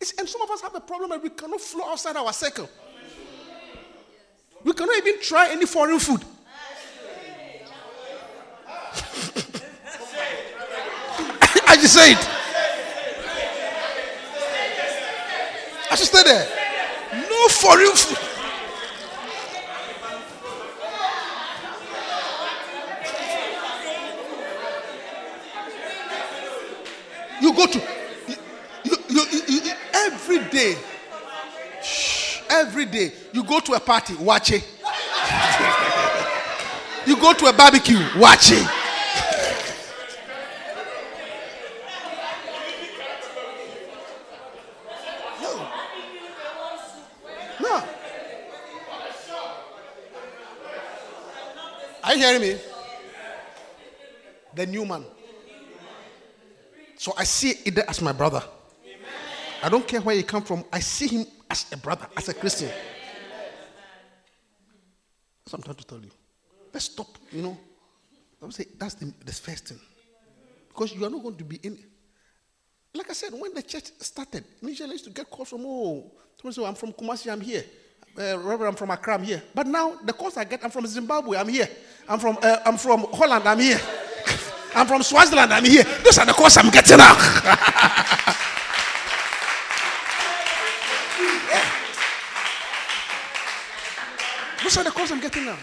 [0.00, 2.70] It's, and some of us have a problem that we cannot flow outside our circle.
[4.64, 6.24] We cannot even try any foreign food.
[11.68, 12.35] I just say it.
[16.26, 16.48] There.
[17.30, 18.18] No foreign food.
[27.40, 27.78] You go to
[28.84, 30.76] you, you, you, you, every day.
[31.82, 34.64] Shh, every day you go to a party, watch it.
[37.06, 38.66] you go to a barbecue, watch it.
[45.42, 45.68] No.
[47.60, 47.82] No.
[52.02, 52.58] Are you hearing me?
[54.54, 55.04] The new man.
[56.96, 58.42] So I see it as my brother.
[59.62, 60.64] I don't care where he come from.
[60.72, 62.68] I see him as a brother, as a Christian.
[65.44, 66.10] That's what I'm trying to tell you.
[66.72, 67.56] Let's stop, you know.
[68.40, 69.80] I would say that's the, the first thing.
[70.68, 71.78] Because you are not going to be in.
[72.94, 76.12] Like I said, when the church started, initially I used to get calls from, oh,
[76.50, 77.64] say, I'm from Kumasi, I'm here.
[78.18, 79.42] Uh, Reverend, I'm from Accra, I'm here.
[79.54, 81.68] But now the calls I get, I'm from Zimbabwe, I'm here.
[82.08, 83.78] I'm from, uh, I'm from Holland, I'm here.
[84.74, 85.84] I'm from Swaziland, I'm here.
[86.02, 87.14] Those are the calls I'm getting now.
[94.62, 95.58] Those are the calls I'm getting now.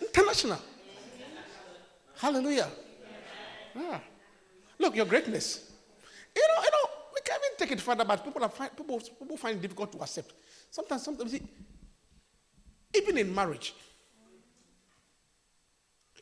[0.00, 0.58] International.
[2.16, 2.68] Hallelujah.
[3.76, 4.00] Ah.
[4.78, 5.70] Look, your greatness.
[6.34, 9.36] You know, you know, we can't even take it further, but people are people, people
[9.36, 10.32] find it difficult to accept.
[10.72, 11.42] Sometimes, sometimes, see,
[12.94, 13.74] even in marriage,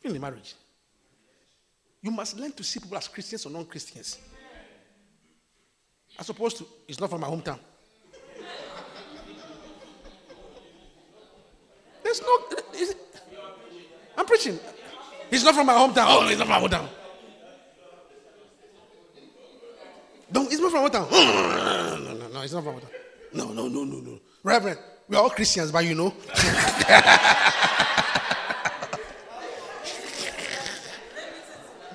[0.03, 0.55] even in marriage,
[2.01, 4.19] you must learn to see people as Christians or non-Christians.
[6.19, 7.59] As opposed to, it's not from my hometown.
[12.03, 12.39] There's no.
[14.17, 14.59] I'm preaching.
[15.29, 16.07] He's not from my hometown.
[16.09, 16.89] Oh, he's not from my hometown.
[20.33, 21.09] No, he's not from my hometown.
[21.09, 22.91] No, no, no, no, he's not from my hometown.
[23.33, 24.19] No, no, no, no, no.
[24.43, 26.13] Reverend, we're all Christians, but you know.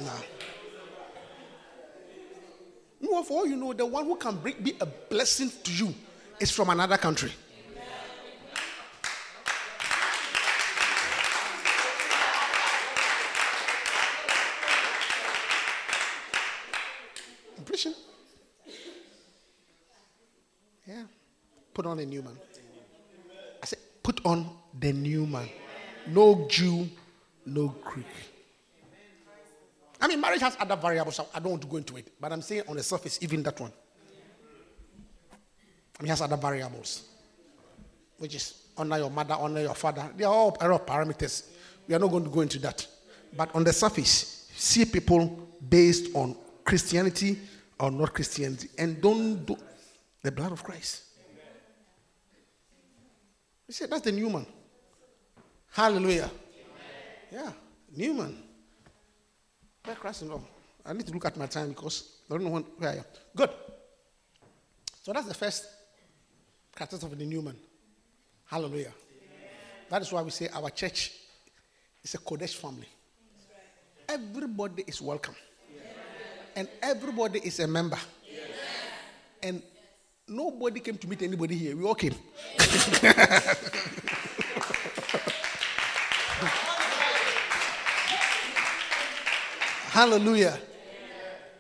[0.01, 0.13] no.
[3.01, 5.93] No, for all you know, the one who can bring, be a blessing to you
[6.39, 7.33] is from another country.
[17.59, 17.95] I'm preaching.
[20.87, 21.03] Yeah.
[21.75, 22.37] Put on a new man.
[23.63, 25.49] I said, put on the new man.
[26.09, 26.89] No Jew,
[27.47, 28.07] no Greek.
[30.01, 31.19] I mean, marriage has other variables.
[31.35, 32.13] I don't want to go into it.
[32.21, 33.73] But I'm saying on the surface, even that one.
[35.99, 37.05] I mean, it has other variables.
[38.19, 40.11] Which is honor your mother, honor your father.
[40.17, 41.49] They are all error parameters.
[41.89, 42.87] We are not going to go into that.
[43.35, 47.39] But on the surface, see people based on Christianity
[47.81, 48.69] or not Christianity.
[48.77, 49.57] And don't do
[50.23, 51.05] the blood of Christ.
[53.67, 54.47] He said, that's the new man.
[55.73, 56.31] Hallelujah.
[57.33, 57.53] Yeah,
[57.95, 58.37] new man.
[59.85, 60.45] Where Christ love.
[60.85, 63.05] I need to look at my time because I don't know where I am.
[63.35, 63.51] Good.
[65.03, 65.67] So that's the first
[66.75, 67.57] characteristic of the new man.
[68.47, 68.93] Hallelujah.
[69.89, 71.13] That is why we say our church
[72.03, 72.89] is a Kodesh family.
[74.09, 75.35] Everybody is welcome.
[76.55, 77.99] And everybody is a member.
[79.43, 79.63] And
[80.29, 81.77] nobody came to meet anybody here.
[81.77, 82.15] We all came.
[89.91, 90.59] Hallelujah.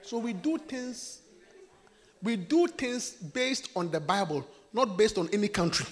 [0.03, 1.21] So we do things
[2.23, 5.87] we do things based on the Bible, not based on any country.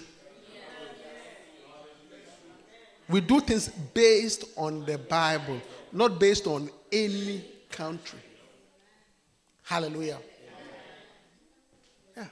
[3.09, 5.61] We do things based on the Bible,
[5.93, 8.19] not based on any country.
[9.63, 10.19] Hallelujah.
[12.17, 12.27] Yeah.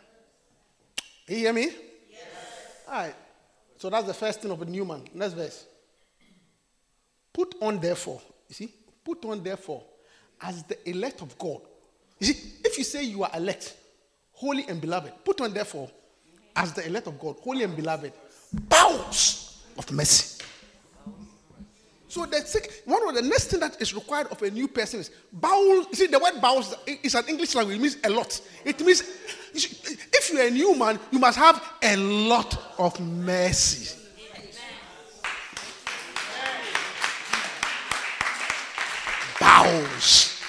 [1.28, 1.70] You hear me?
[2.10, 2.20] Yes.
[2.88, 3.14] All right.
[3.78, 5.04] So that's the first thing of a new man.
[5.14, 5.64] Next verse.
[7.32, 9.82] Put on, therefore, you see, put on, therefore,
[10.40, 11.60] as the elect of God.
[12.18, 13.74] You see, if you say you are elect,
[14.32, 15.90] holy and beloved, put on, therefore,
[16.54, 18.12] as the elect of God, holy and beloved,
[18.52, 20.32] bowels of mercy.
[22.12, 25.00] So the sec- one of the next thing that is required of a new person
[25.00, 25.76] is bowel.
[25.76, 27.78] You see, the word bowels is an English language.
[27.78, 28.40] It means a lot.
[28.66, 29.02] It means
[29.54, 33.98] if you're a new man, you must have a lot of mercy.
[39.40, 40.42] Bowels.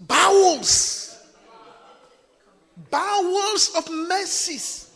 [0.00, 1.22] Bowels.
[2.90, 4.90] Bowels of mercies.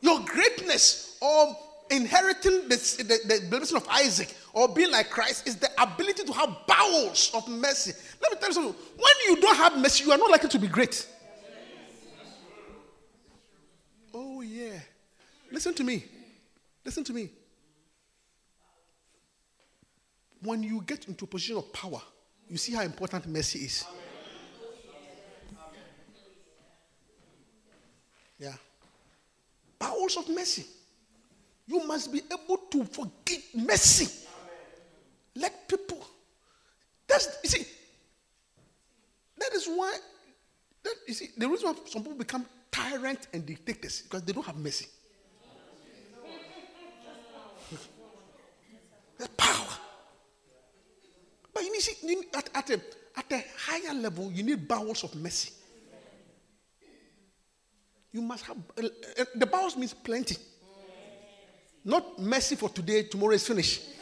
[0.00, 1.56] Your greatness or
[1.90, 6.32] inheriting the, the, the blessing of Isaac or being like Christ is the ability to
[6.32, 7.92] have bowels of mercy.
[8.20, 8.74] Let me tell you something.
[8.96, 11.06] When you don't have mercy, you are not likely to be great.
[14.14, 14.78] Oh, yeah.
[15.50, 16.04] Listen to me.
[16.84, 17.30] Listen to me.
[20.42, 22.00] When you get into a position of power,
[22.48, 23.84] you see how important mercy is.
[28.38, 28.54] Yeah.
[29.78, 30.66] Bowels of mercy.
[31.66, 34.08] You must be able to forgive mercy.
[35.34, 36.06] Let people.
[37.06, 37.66] That's you see.
[39.38, 39.98] That is why.
[40.84, 44.46] That you see the reason why some people become tyrants and dictators because they don't
[44.46, 44.86] have mercy.
[49.18, 49.66] The power.
[51.54, 52.80] But you need, see, you need at, at, a,
[53.16, 55.52] at a higher level, you need bowels of mercy.
[58.12, 58.88] You must have uh,
[59.18, 60.36] uh, the bowels means plenty.
[61.86, 63.82] Not mercy for today, tomorrow is finished.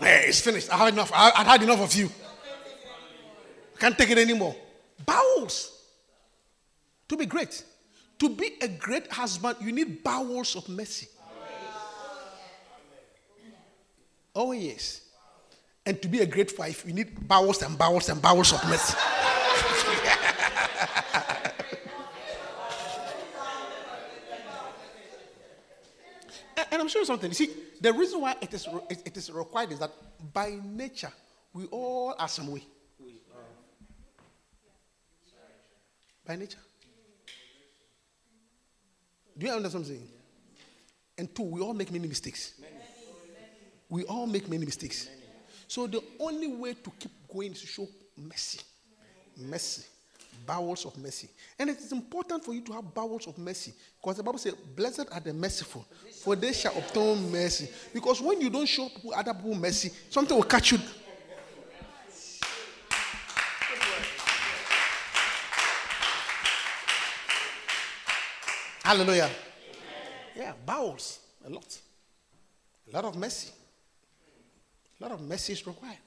[0.00, 0.72] Hey, it's finished.
[0.72, 1.10] I have enough.
[1.12, 2.08] I, I've had enough of you.
[3.76, 4.56] I can't take it anymore.
[5.04, 5.78] Bowels.
[7.08, 7.62] To be great.
[8.18, 11.08] To be a great husband, you need bowels of mercy.
[14.34, 15.02] Oh, yes.
[15.84, 18.96] And to be a great wife, you need bowels and bowels and bowels of mercy.
[26.70, 27.30] And- I'm sure something.
[27.30, 27.50] You see,
[27.80, 29.90] the reason why it is, it, it is required is that
[30.32, 31.12] by nature,
[31.52, 32.62] we all are some way.
[36.26, 36.58] By nature.
[39.36, 40.08] Do you understand what I'm saying?
[41.18, 42.54] And two, we all make many mistakes.
[43.88, 45.08] We all make many mistakes.
[45.66, 48.60] So the only way to keep going is to show mercy.
[49.36, 49.82] Mercy.
[50.46, 51.28] Bowels of mercy.
[51.58, 53.72] And it is important for you to have bowels of mercy.
[54.00, 55.84] Because the Bible says, Blessed are the merciful,
[56.22, 57.68] for they shall obtain mercy.
[57.92, 60.78] Because when you don't show people, other people mercy, something will catch you.
[68.82, 69.30] Hallelujah.
[70.34, 71.20] Yeah, bowels.
[71.44, 71.78] A lot.
[72.90, 73.52] A lot of mercy.
[74.98, 75.98] A lot of mercy is required.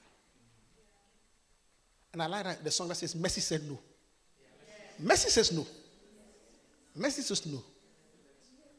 [2.12, 3.78] And I like that the song that says, Mercy said no.
[4.98, 5.66] Mercy says no.
[6.94, 7.62] Mercy says no.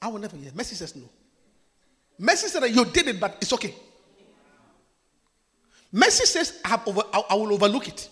[0.01, 0.51] I will never hear.
[0.53, 1.09] Mercy says no.
[2.17, 3.73] Mercy said that you did it, but it's okay.
[5.91, 8.09] Mercy says, I, over, I, I will overlook it.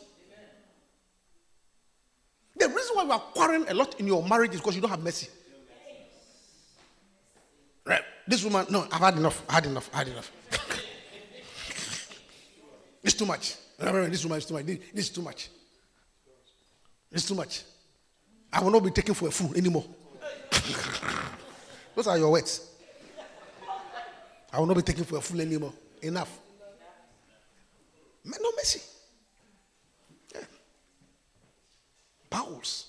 [2.55, 4.91] The reason why we are quarreling a lot in your marriage is because you don't
[4.91, 5.27] have mercy.
[7.85, 8.01] Right?
[8.27, 9.43] This woman, no, I've had enough.
[9.49, 9.89] I had enough.
[9.93, 10.31] I had enough.
[13.03, 13.55] it's too much.
[13.77, 14.65] This woman is too much.
[14.65, 15.49] This is too much.
[17.11, 17.63] It's too much.
[18.53, 19.83] I will not be taken for a fool anymore.
[21.95, 22.69] Those are your words.
[24.51, 25.73] I will not be taken for a fool anymore.
[26.01, 26.39] Enough.
[28.23, 28.81] No mercy.
[30.33, 30.41] Yeah.
[32.29, 32.87] Bowels.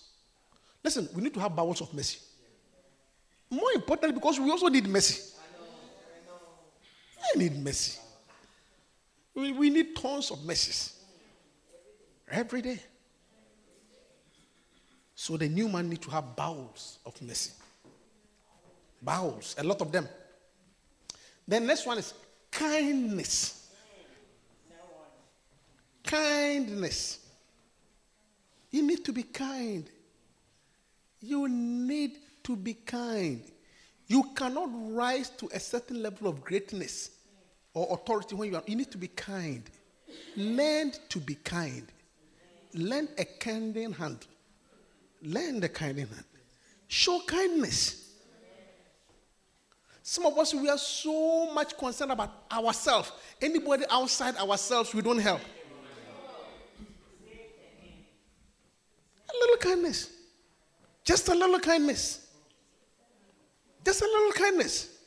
[0.82, 2.18] Listen, we need to have bowels of mercy.
[3.48, 5.32] More importantly, because we also need mercy.
[7.34, 7.98] I need mercy.
[9.34, 11.00] We, we need tons of mercies
[12.30, 12.78] every day.
[15.14, 17.52] So the new man need to have bowels of mercy.
[19.00, 20.08] Bowels, a lot of them.
[21.46, 22.14] The next one is
[22.50, 23.68] kindness.
[26.02, 27.20] Kindness.
[28.70, 29.88] You need to be kind.
[31.20, 33.42] You need to be kind.
[34.06, 37.10] You cannot rise to a certain level of greatness
[37.72, 38.62] or authority when you are.
[38.66, 39.62] You need to be kind.
[40.36, 41.86] Learn to be kind.
[42.74, 44.26] Learn a kinding hand.
[45.24, 46.08] Learn the hand.
[46.86, 48.02] Show kindness.
[50.02, 53.10] Some of us, we are so much concerned about ourselves.
[53.40, 55.40] Anybody outside ourselves, we don't help.
[59.28, 60.10] A little kindness.
[61.02, 62.28] Just a little kindness.
[63.82, 64.98] Just a little kindness.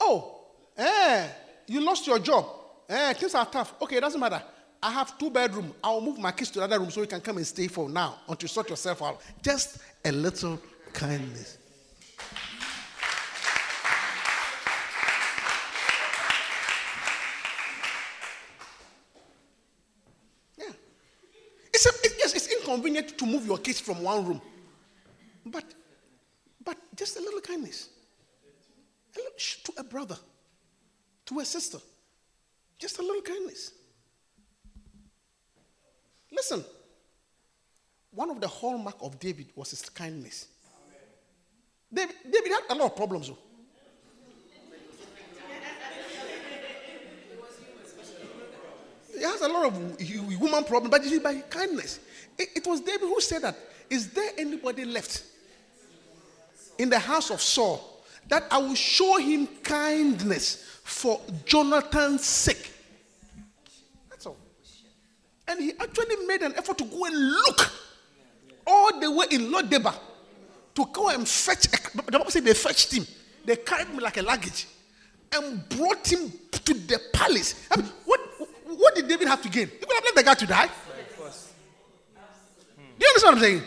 [0.00, 0.46] Oh,
[0.76, 1.28] eh,
[1.68, 2.44] you lost your job.
[2.88, 3.74] Eh, things are tough.
[3.80, 4.42] Okay, it doesn't matter.
[4.82, 5.74] I have two bedroom.
[5.84, 8.16] I'll move my kids to another room so you can come and stay for now
[8.28, 9.20] until you sort yourself out.
[9.42, 10.58] Just a little
[10.92, 11.58] kindness.
[20.56, 20.72] Yeah.
[21.74, 21.86] It's,
[22.70, 24.42] inconvenient to move your kids from one room.
[25.44, 25.64] But,
[26.64, 27.88] but just a little kindness.
[29.14, 29.32] A little,
[29.64, 30.16] to a brother,
[31.26, 31.78] to a sister.
[32.78, 33.72] Just a little kindness.
[36.32, 36.64] Listen,
[38.12, 40.48] one of the hallmark of David was his kindness.
[41.92, 43.28] David, David had a lot of problems.
[43.28, 43.38] Though.
[49.16, 52.00] He has a lot of woman problems, but by kindness.
[52.38, 53.56] It was David who said that.
[53.90, 55.24] Is there anybody left
[56.78, 62.72] in the house of Saul that I will show him kindness for Jonathan's sake?
[65.50, 67.72] And he actually made an effort to go and look
[68.66, 69.94] all the way in Lodebar
[70.76, 71.68] to go and fetch.
[71.92, 73.04] The Bible said they fetched him.
[73.44, 74.68] They carried him like a luggage
[75.34, 77.66] and brought him to the palace.
[77.70, 78.20] I mean, what,
[78.66, 79.66] what did David have to gain?
[79.66, 80.68] He could have let the guy to die.
[82.76, 83.62] Do you understand what I'm saying?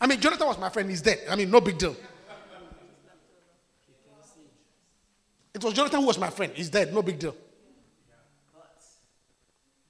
[0.00, 0.88] I mean, Jonathan was my friend.
[0.88, 1.20] He's dead.
[1.28, 1.96] I mean, no big deal.
[5.52, 6.52] It was Jonathan who was my friend.
[6.54, 6.94] He's dead.
[6.94, 7.34] No big deal.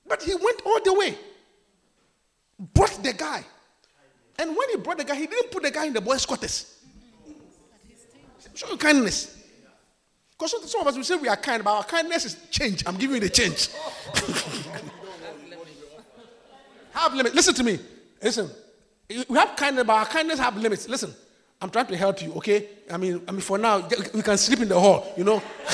[0.09, 1.19] But he went all the way,
[2.59, 3.45] brought the guy.
[4.39, 6.79] And when he brought the guy, he didn't put the guy in the boys' quarters.
[8.55, 9.37] Show you kindness.
[10.39, 12.83] Because some- of us will say we are kind, but our kindness is change.
[12.87, 13.69] I'm giving you the change.
[16.93, 17.35] have limits.
[17.35, 17.79] Listen to me.
[18.23, 18.51] Listen.
[19.09, 20.89] We have kindness, but our kindness have limits.
[20.89, 21.15] Listen.
[21.61, 22.69] I'm trying to help you, okay?
[22.91, 25.39] I mean, I mean, for now, we can sleep in the hall, you know.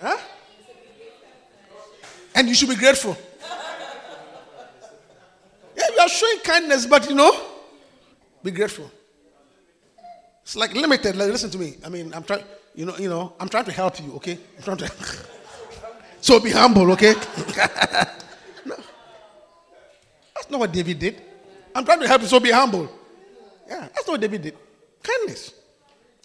[0.00, 0.18] huh?
[2.34, 3.16] And you should be grateful.
[5.76, 7.32] Yeah, you are showing kindness, but you know,
[8.42, 8.90] be grateful.
[10.42, 11.14] It's like limited.
[11.16, 11.76] Like, listen to me.
[11.84, 12.44] I mean, I'm trying.
[12.74, 14.14] You know, you know, I'm trying to help you.
[14.16, 14.92] Okay, I'm trying to.
[16.20, 16.90] so be humble.
[16.92, 17.12] Okay.
[18.66, 18.76] no,
[20.34, 21.22] that's not what David did.
[21.74, 22.28] I'm trying to help you.
[22.28, 22.90] So be humble.
[23.68, 24.56] Yeah, that's not what David did.
[25.02, 25.54] Kindness.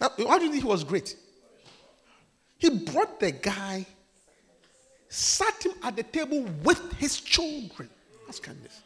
[0.00, 0.08] How
[0.38, 1.16] do you think he was great?
[2.58, 3.86] He brought the guy,
[5.14, 7.88] sat him at the table with his children.
[8.26, 8.82] That's kindness.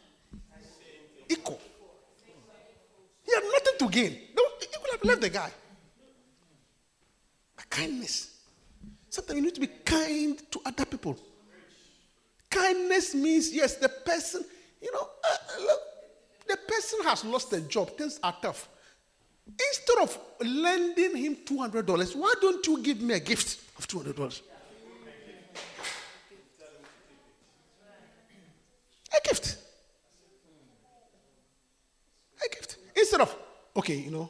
[1.27, 1.59] Equal.
[3.25, 4.17] He had nothing to gain.
[4.35, 5.51] No, He could have left the guy.
[7.55, 8.37] But kindness.
[9.09, 11.17] Sometimes you need to be kind to other people.
[12.49, 14.43] Kindness means, yes, the person,
[14.81, 15.79] you know, uh, look,
[16.47, 18.69] the person has lost a job, things are tough.
[19.47, 24.41] Instead of lending him $200, why don't you give me a gift of $200?
[29.15, 29.57] A gift.
[32.45, 32.77] A gift.
[33.09, 33.35] Instead of,
[33.75, 34.29] okay, you know,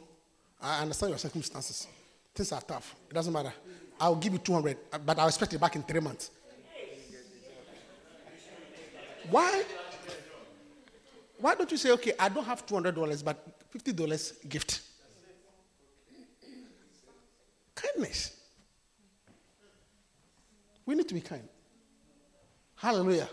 [0.58, 1.86] I understand your circumstances.
[2.34, 2.96] Things are tough.
[3.10, 3.52] It doesn't matter.
[4.00, 6.30] I'll give you 200, but I'll expect it back in three months.
[9.28, 9.64] Why?
[11.38, 14.80] Why don't you say, okay, I don't have $200, but $50 gift?
[17.74, 18.40] Kindness.
[20.86, 21.46] We need to be kind.
[22.76, 23.28] Hallelujah.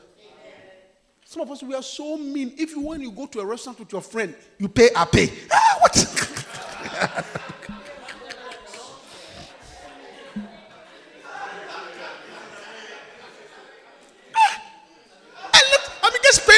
[1.30, 2.54] Some of us, we are so mean.
[2.58, 5.30] If you, when you go to a restaurant with your friend, you pay, I pay.
[5.52, 5.94] Ah, what?
[7.00, 7.24] Ah,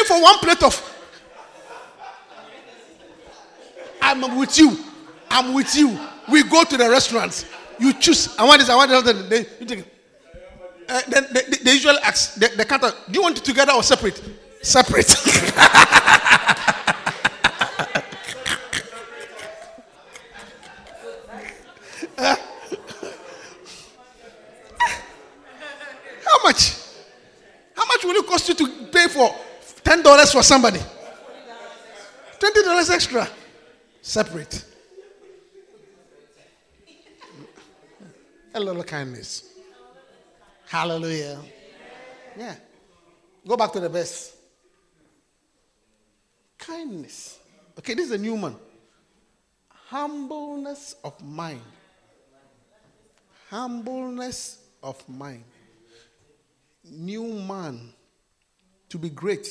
[0.06, 0.76] for one plate of.
[4.02, 4.78] I'm with you.
[5.30, 6.00] I'm with you.
[6.32, 7.48] We go to the restaurant.
[7.80, 8.36] You choose.
[8.38, 8.70] I want this.
[8.70, 9.32] I want that.
[9.32, 9.88] It.
[10.88, 13.74] Uh, then they, they, they usually ask the, the counter, do you want it together
[13.74, 14.20] or separate?
[14.62, 15.10] Separate.
[26.26, 26.76] How much?
[27.74, 29.34] How much will it cost you to pay for
[29.84, 30.80] ten dollars for somebody?
[32.40, 33.28] Twenty dollars extra.
[34.02, 34.66] Separate.
[38.54, 39.46] A little kindness.
[40.68, 41.40] Hallelujah.
[42.38, 42.56] Yeah.
[43.48, 44.36] Go back to the verse.
[46.60, 47.40] Kindness.
[47.80, 48.56] Okay, this is a new man.
[49.88, 51.62] Humbleness of mind.
[53.50, 55.44] Humbleness of mind.
[56.84, 57.92] New man.
[58.90, 59.48] To be great.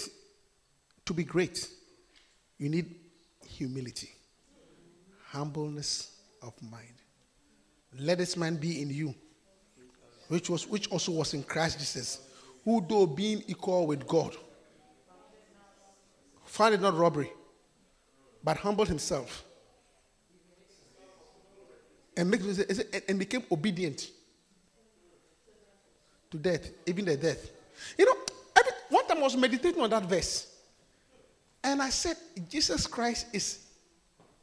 [1.06, 1.68] To be great.
[2.58, 2.94] You need
[3.48, 4.10] humility.
[5.30, 6.94] Humbleness of mind.
[7.98, 9.14] Let this man be in you
[10.28, 12.20] which was which also was in Christ Jesus,
[12.64, 14.36] who though being equal with God,
[16.48, 17.30] found it not robbery,
[18.42, 19.44] but humbled himself,
[22.16, 22.40] and make
[23.08, 24.10] and became obedient
[26.30, 27.50] to death, even the death.
[27.96, 28.14] You know,
[28.58, 30.46] every, one time I was meditating on that verse,
[31.62, 32.16] and I said,
[32.48, 33.64] Jesus Christ is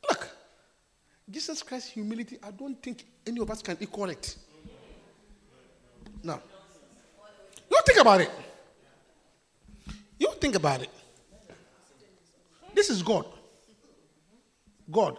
[0.07, 0.29] look,
[1.29, 2.37] Jesus Christ's humility.
[2.41, 4.35] I don't think any of us can equal it.
[6.23, 6.39] No.
[7.69, 8.31] You think about it.
[10.19, 10.89] You think about it.
[12.75, 13.25] This is God.
[14.91, 15.17] God.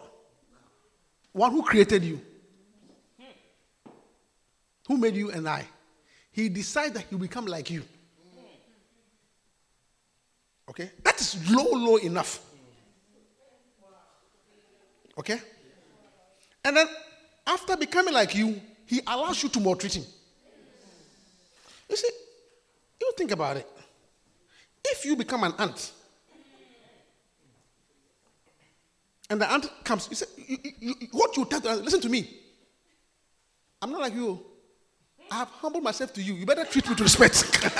[1.32, 2.20] One who created you.
[4.86, 5.66] Who made you and I.
[6.30, 7.82] He decided that he'll become like you.
[10.68, 10.90] Okay?
[11.02, 12.40] That is low, low enough.
[15.18, 15.40] Okay?
[16.62, 16.86] And then
[17.46, 20.04] after becoming like you, he allows you to maltreat him.
[21.88, 22.10] You see,
[23.00, 23.68] you think about it.
[24.84, 25.92] If you become an ant,
[29.28, 32.28] and the aunt comes, you say, you, you, what you tell ant, listen to me.
[33.82, 34.40] I'm not like you.
[35.30, 36.34] I have humbled myself to you.
[36.34, 37.62] You better treat me with respect.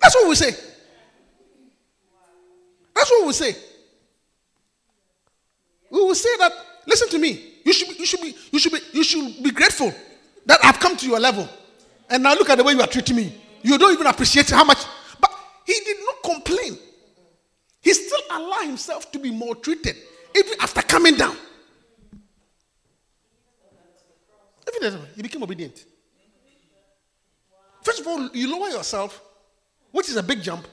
[0.00, 0.50] That's what we say.
[2.94, 3.56] That's what we say.
[5.90, 6.52] We will say that,
[6.86, 7.54] listen to me.
[7.64, 9.94] You should be, you should be, you should be, you should be grateful
[10.46, 11.48] that I've come to your level.
[12.10, 13.32] And now look at the way you are treating me.
[13.62, 14.78] You don't even appreciate how much.
[15.20, 15.30] But
[15.64, 16.78] he did not complain.
[17.88, 19.96] He still allowed himself to be maltreated,
[20.36, 21.34] even after coming down.
[24.76, 25.86] Even he became obedient.
[27.82, 29.22] First of all, you lower yourself,
[29.90, 30.68] which is a big jump.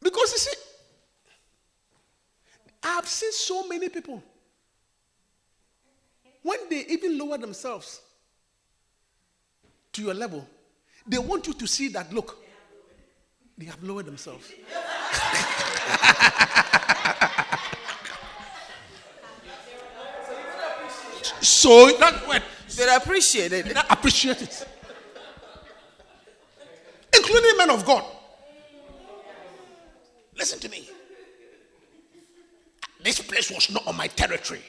[0.00, 0.56] Because you see,
[2.82, 4.22] I've seen so many people
[6.42, 8.00] when they even lower themselves
[9.92, 10.48] to your level,
[11.06, 12.38] they want you to see that look,
[13.58, 14.50] they have lowered themselves.
[21.40, 22.42] so that word,
[22.76, 23.66] They appreciate it.
[23.66, 24.66] they appreciate it,
[27.14, 28.04] including men of God.
[30.36, 30.88] Listen to me.
[33.02, 34.62] This place was not on my territory.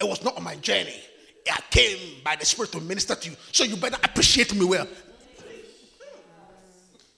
[0.00, 1.00] It was not on my journey.
[1.50, 3.36] I came by the Spirit to minister to you.
[3.52, 4.88] So you better appreciate me well.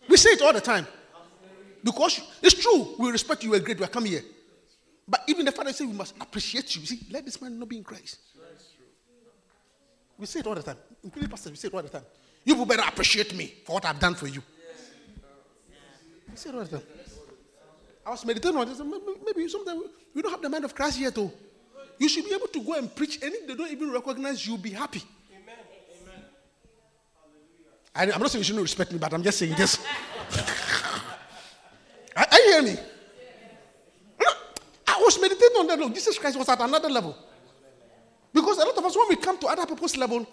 [0.08, 0.86] We say it all the time.
[1.86, 2.96] Because it's true.
[2.98, 3.52] We respect you.
[3.52, 3.78] You're great.
[3.78, 4.24] We are coming here.
[5.06, 6.84] But even the father said we must appreciate you.
[6.84, 8.18] See, let this man not be in Christ.
[10.18, 10.78] We say it all the time.
[11.04, 12.02] Including pastors, we say it all the time.
[12.44, 14.42] You people better appreciate me for what I've done for you.
[16.28, 16.86] We say it all the time.
[18.04, 18.80] I was meditating on this.
[18.80, 19.82] Maybe, maybe sometimes
[20.12, 21.32] you don't have the mind of Christ yet, though.
[21.98, 24.58] You should be able to go and preach, and if they don't even recognize you,
[24.58, 25.04] be happy.
[25.30, 25.54] Amen.
[26.02, 26.24] Amen.
[27.94, 29.78] I, am not saying you shouldn't respect me, but I'm just saying this.
[32.46, 32.80] You hearing me?
[34.88, 35.78] I was meditating on that.
[35.78, 37.14] Look, Jesus Christ was at another level.
[38.32, 40.26] Because a lot of us, when we come to other people's level,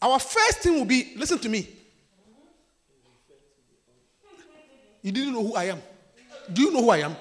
[0.00, 1.68] our first thing will be listen to me.
[5.02, 5.82] You didn't know who I am.
[6.52, 7.16] Do you know who I am?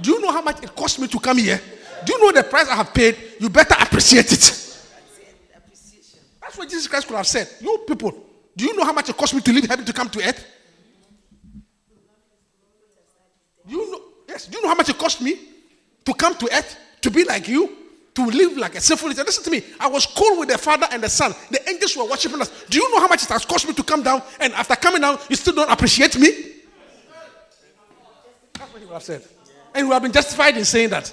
[0.00, 1.60] Do you know how much it cost me to come here?
[2.04, 3.16] Do you know the price I have paid?
[3.40, 4.54] You better appreciate it.
[6.40, 7.48] That's what Jesus Christ could have said.
[7.60, 8.12] You people,
[8.56, 10.44] do you know how much it cost me to leave heaven to come to earth?
[13.57, 14.00] Do you know?
[14.28, 14.46] Yes.
[14.46, 15.38] Do you know how much it cost me
[16.04, 17.76] to come to earth to be like you,
[18.14, 19.08] to live like a sinful?
[19.08, 19.62] Listen to me.
[19.78, 21.34] I was cool with the Father and the Son.
[21.50, 22.64] The angels were worshiping us.
[22.68, 24.22] Do you know how much it has cost me to come down?
[24.40, 26.28] And after coming down, you still don't appreciate me?
[28.54, 29.22] That's what he would have said.
[29.74, 31.12] And we have been justified in saying that.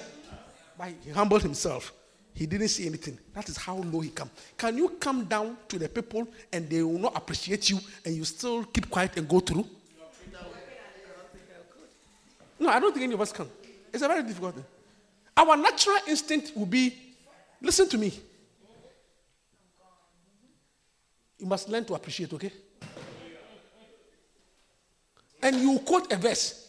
[0.78, 1.92] But he humbled himself.
[2.34, 3.18] He didn't see anything.
[3.32, 4.30] That is how low he come.
[4.58, 8.24] Can you come down to the people and they will not appreciate you and you
[8.24, 9.66] still keep quiet and go through?
[12.58, 13.48] No, I don't think any of us can.
[13.92, 14.64] It's a very difficult thing.
[15.36, 16.94] Our natural instinct will be
[17.60, 18.12] listen to me.
[21.38, 22.50] You must learn to appreciate, okay?
[25.42, 26.66] And you quote a verse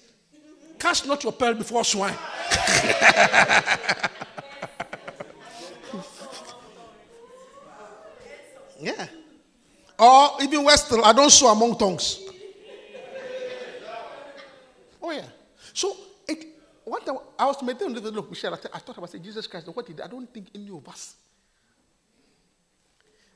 [0.77, 2.13] Cast not your pearl before swine.
[8.79, 9.07] yeah.
[9.97, 12.19] Or even worse still, I don't sow among tongues.
[15.01, 15.25] Oh, yeah.
[15.73, 15.95] So,
[16.27, 16.45] it,
[16.83, 17.03] what
[17.39, 19.67] I, was meditating on this, look, Michelle, I, I thought about saying Jesus Christ.
[19.67, 21.15] What did, I don't think any of us.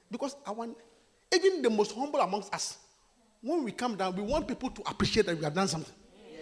[0.10, 0.76] Because I want,
[1.34, 2.78] even the most humble amongst us,
[3.41, 5.93] when we come down, we want people to appreciate that we have done something.
[6.32, 6.41] Yes.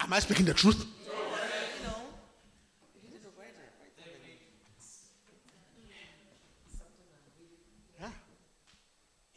[0.00, 0.86] Am I speaking the truth?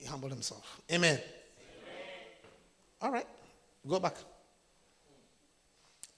[0.10, 0.82] Humbled himself.
[0.91, 1.20] Amen.
[2.99, 3.28] All right.
[3.88, 4.16] Go back.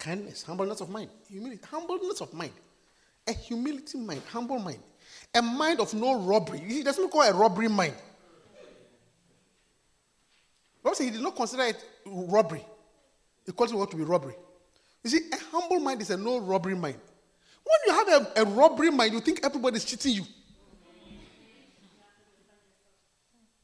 [0.01, 2.53] Kindness, humbleness of mind, humility, humbleness of mind,
[3.27, 4.79] a humility mind, humble mind,
[5.35, 6.57] a mind of no robbery.
[6.57, 7.93] He doesn't call a robbery mind.
[10.83, 12.65] Bible he did not consider it robbery.
[13.45, 14.33] He calls it what to be robbery.
[15.03, 16.97] You see, a humble mind is a no robbery mind.
[17.63, 20.23] When you have a, a robbery mind, you think everybody is cheating you.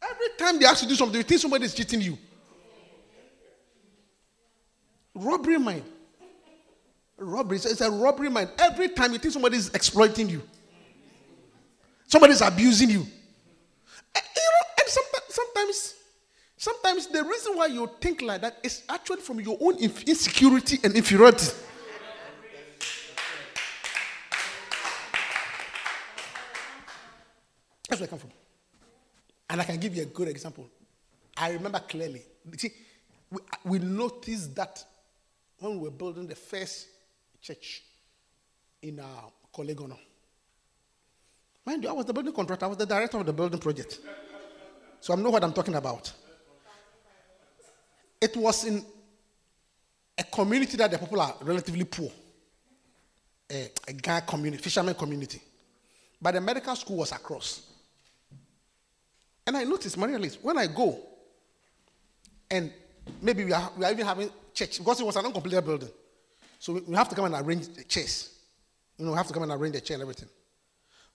[0.04, 2.16] Every time they ask you to do something, you think somebody is cheating you.
[5.16, 5.84] Robbery mind.
[7.18, 7.58] Robbery.
[7.58, 8.52] It's a robbery mind.
[8.60, 10.44] Every time you think somebody is exploiting you,
[12.08, 13.00] somebody is abusing you.
[13.00, 15.96] And, you know, and sometimes, sometimes,
[16.58, 20.96] sometimes the reason why you think like that is actually from your own insecurity and
[20.96, 21.48] inferiority.
[27.90, 28.32] That's where I come from.
[29.50, 30.68] And I can give you a good example.
[31.36, 32.22] I remember clearly.
[32.58, 32.70] See,
[33.32, 34.84] we, we noticed that
[35.60, 36.88] when we were building the first
[37.42, 37.84] church
[38.82, 39.04] in uh,
[39.54, 39.98] Korle Gonno.
[41.66, 44.00] Mind you, I was the building contractor, I was the director of the building project.
[45.02, 46.12] So I know what I'm talking about.
[48.20, 48.84] It was in
[50.18, 52.10] a community that the people are relatively poor.
[53.50, 55.42] A, a guy community, fisherman community.
[56.22, 57.62] But the medical school was across.
[59.46, 61.00] And I noticed, Maria Liz, when I go,
[62.50, 62.74] and
[63.22, 65.90] maybe we are, we are even having church, because it was an uncompleted building.
[66.60, 68.34] So we, have to come and arrange the chairs.
[68.98, 70.30] You know, we have to come and arrange the chair and everything.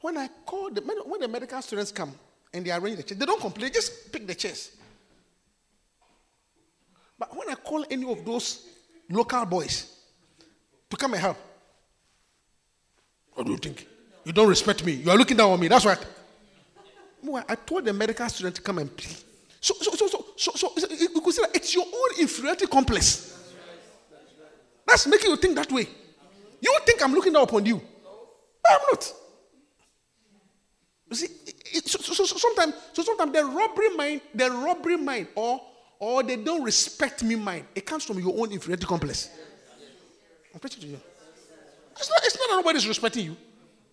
[0.01, 2.13] When I call the, when the medical students come
[2.53, 4.73] and they arrange the chair, they don't complain, just pick the chairs.
[7.19, 8.67] But when I call any of those
[9.09, 9.97] local boys
[10.91, 11.37] to come and help,
[13.35, 13.87] what do you think?
[14.25, 14.93] You don't respect me.
[14.93, 15.69] You are looking down on me.
[15.69, 16.05] That's right.
[17.23, 18.91] Well, I told the medical student to come and.
[19.61, 22.67] So, so, so, so, so, so so you could say that it's your own inferiority
[22.67, 23.39] complex.
[24.93, 25.89] That's making you think that way.
[26.61, 27.81] You think I'm looking down upon you,
[28.69, 29.13] I'm not.
[31.09, 34.99] You see, it- it- so, so, so sometimes, so sometimes the robbery mind, the robbery
[34.99, 35.63] mind, or
[35.99, 39.31] or they don't respect me mind, it comes from your own inferiority complex.
[40.53, 41.01] I'm preaching to you.
[41.97, 43.37] It's not, it's not that nobody's respecting you,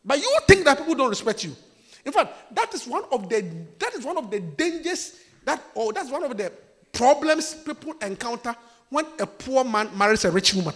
[0.04, 1.56] but you think that people don't respect you.
[2.04, 3.40] In fact, that is one of the
[3.78, 6.52] that is one of the dangers that or that's one of the
[6.92, 8.54] problems people encounter
[8.90, 10.74] when a poor man marries a rich woman.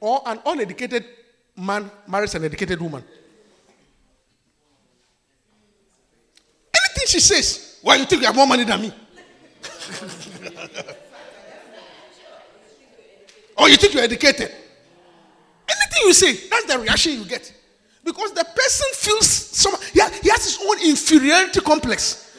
[0.00, 1.04] Or an uneducated
[1.56, 3.02] man marries an educated woman.
[6.74, 8.92] Anything she says, why you think you have more money than me?
[13.56, 14.52] or you think you're educated?
[15.68, 17.52] Anything you say, that's the reaction you get.
[18.04, 22.36] Because the person feels some he has, he has his own inferiority complex.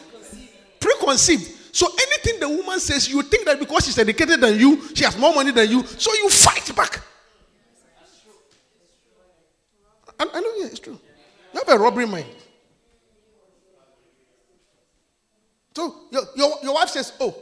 [0.80, 1.76] Preconceived.
[1.76, 5.18] So anything the woman says, you think that because she's educated than you, she has
[5.18, 7.02] more money than you, so you fight back.
[10.20, 11.00] I, I know, yeah, it's true.
[11.54, 12.26] You have a robbery mind.
[15.76, 17.36] So your, your, your wife says, Oh,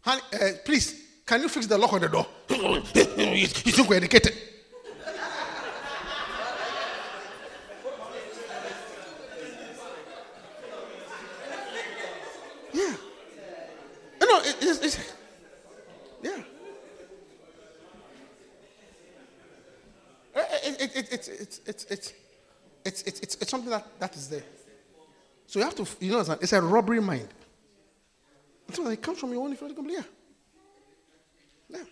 [0.00, 2.26] honey, uh, please, can you fix the lock on the door?
[2.50, 4.32] you, think we're educated?
[20.78, 22.12] it, it, it, it, it, it,
[22.84, 24.42] it, it's, it's, something that, that is there.
[25.46, 27.28] So you have to, you know, it's a robbery mind.
[28.72, 30.06] So it comes from your own inferiority complex.
[31.70, 31.78] Yeah.
[31.78, 31.84] yeah.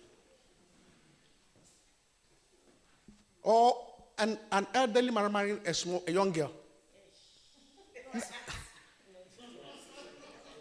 [3.43, 3.79] Or
[4.19, 6.53] an, an elderly man marrying a, small, a young girl.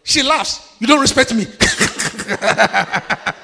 [0.02, 0.74] she laughs.
[0.78, 1.46] You don't respect me.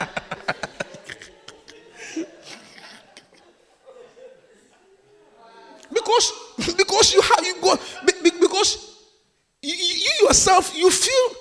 [6.02, 7.76] because because you have you go
[8.06, 8.96] be- be- because
[9.62, 11.36] you, you you yourself you feel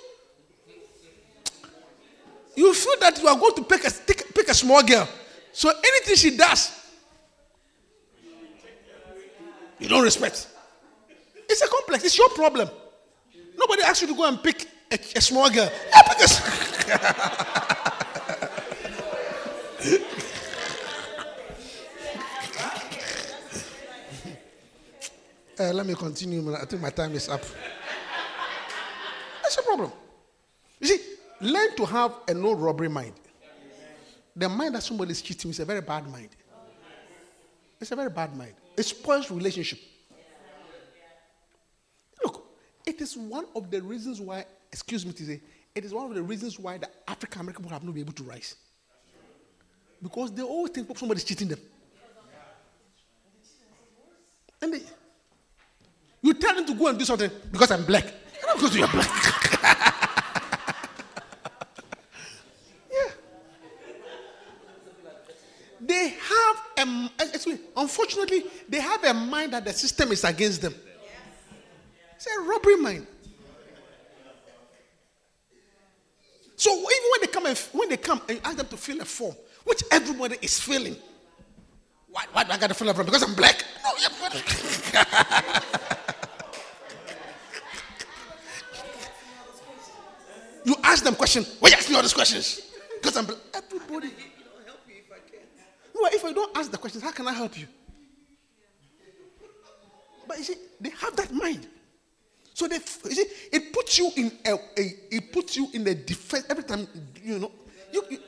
[2.56, 3.92] you feel that you are going to pick a
[4.34, 5.08] pick a small girl.
[5.54, 6.72] So anything she does,
[9.80, 10.48] you don't respect.
[11.50, 12.04] It's a complex.
[12.06, 12.70] It's your problem.
[13.58, 15.70] Nobody asked you to go and pick a, a small girl.
[15.90, 16.28] Yeah, pick a
[25.60, 26.54] Uh, let me continue.
[26.56, 27.42] I think my time is up.
[29.44, 29.92] That's a problem.
[30.80, 31.00] You see,
[31.42, 33.14] learn to have a no robbery mind.
[34.36, 36.30] The mind that somebody is cheating is a very bad mind.
[37.80, 38.54] It's a very bad mind.
[38.78, 39.80] It spoils relationship.
[42.24, 42.46] Look,
[42.86, 45.42] it is one of the reasons why, excuse me to say,
[45.76, 48.14] it is one of the reasons why the African American people have not been able
[48.14, 48.56] to rise.
[50.02, 51.60] Because they always think somebody is cheating them.
[54.62, 54.82] And they,
[56.22, 58.06] you tell them to go and do something because I'm black.
[58.46, 59.08] Not because you are black.
[62.92, 63.12] yeah.
[65.80, 70.12] They have a, m- eh, excuse me, unfortunately, they have a mind that the system
[70.12, 70.76] is against them.
[72.16, 73.08] It's a robbery mind.
[76.56, 79.02] So even when they come and when they come and you ask them to fill
[79.02, 80.96] a form, which everybody is filling.
[82.12, 83.08] Why, why do I got to fill a form?
[83.08, 83.64] Because I'm black?
[83.84, 85.88] No, yeah.
[90.66, 91.56] you ask them questions.
[91.60, 92.62] Why are you asking all these questions?
[93.02, 94.14] Because I'm everybody you
[95.08, 95.22] black.
[95.28, 95.44] Everybody.
[95.96, 97.68] No, if I don't ask the questions, how can I help you?
[100.28, 101.68] But you see, they have that mind.
[102.54, 105.96] So they, you see, it puts you in a, a it puts you in a
[105.96, 106.88] defense every time.
[107.24, 107.52] You know,
[107.92, 108.20] you you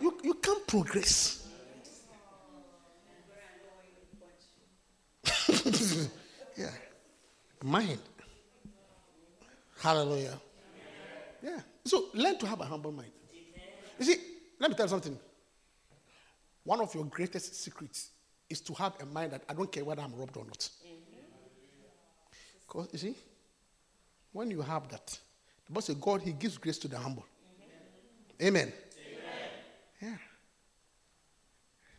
[0.00, 1.46] you, you can't progress.
[6.56, 6.70] yeah,
[7.62, 7.98] mind.
[9.80, 10.38] Hallelujah.
[11.42, 11.60] Yeah.
[11.84, 13.12] So learn to have a humble mind.
[13.98, 14.16] You see,
[14.58, 15.18] let me tell you something.
[16.64, 18.10] One of your greatest secrets
[18.48, 20.68] is to have a mind that I don't care whether I'm robbed or not.
[22.60, 23.16] Because you see,
[24.32, 25.06] when you have that,
[25.66, 27.26] the Bible says God He gives grace to the humble.
[28.40, 28.72] Amen.
[30.00, 30.08] Yeah.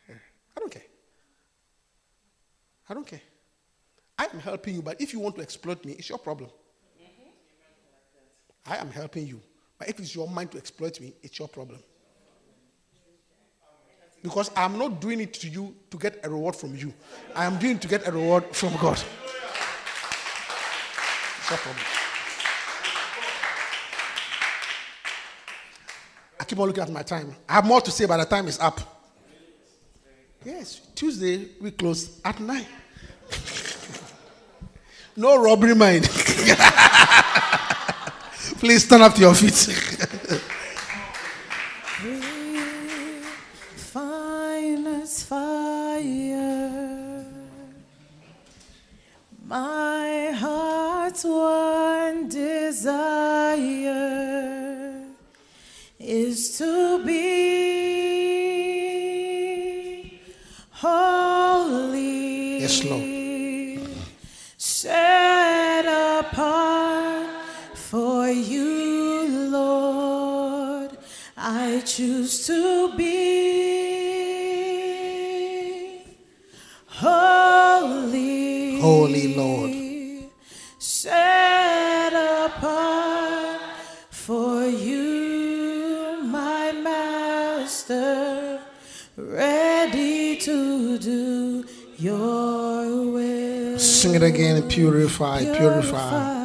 [0.10, 0.16] Yeah.
[0.56, 0.84] I don't care.
[2.90, 3.22] I don't care.
[4.18, 6.50] I'm helping you, but if you want to exploit me, it's your problem.
[8.66, 9.42] I am helping you.
[9.84, 11.78] But if it's your mind to exploit me, it's your problem.
[14.22, 16.94] Because I'm not doing it to you to get a reward from you.
[17.36, 18.94] I am doing it to get a reward from God.
[21.38, 21.86] It's your problem.
[26.40, 27.36] I keep on looking at my time.
[27.50, 28.80] I have more to say, but the time is up.
[30.46, 32.66] Yes, Tuesday we close at nine.
[35.18, 36.10] no robbery mind.
[38.64, 39.68] Please stand up to your feet.
[43.74, 47.26] Refiner's fire.
[49.46, 53.43] My heart's one desire
[78.84, 79.34] holy.
[79.34, 79.72] Lord.
[80.78, 83.62] Set apart
[84.10, 88.60] for you, my master,
[89.16, 91.66] ready to do
[91.98, 93.80] your will.
[93.80, 94.62] Sing it again.
[94.68, 95.46] Purify.
[95.58, 96.43] Purify,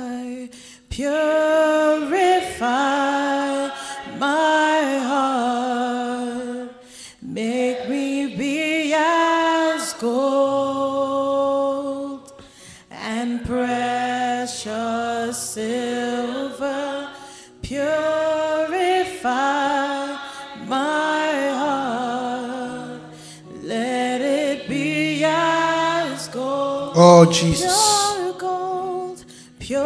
[27.00, 27.70] Oh, Jesus.
[28.16, 29.24] Pure gold,
[29.60, 29.84] pure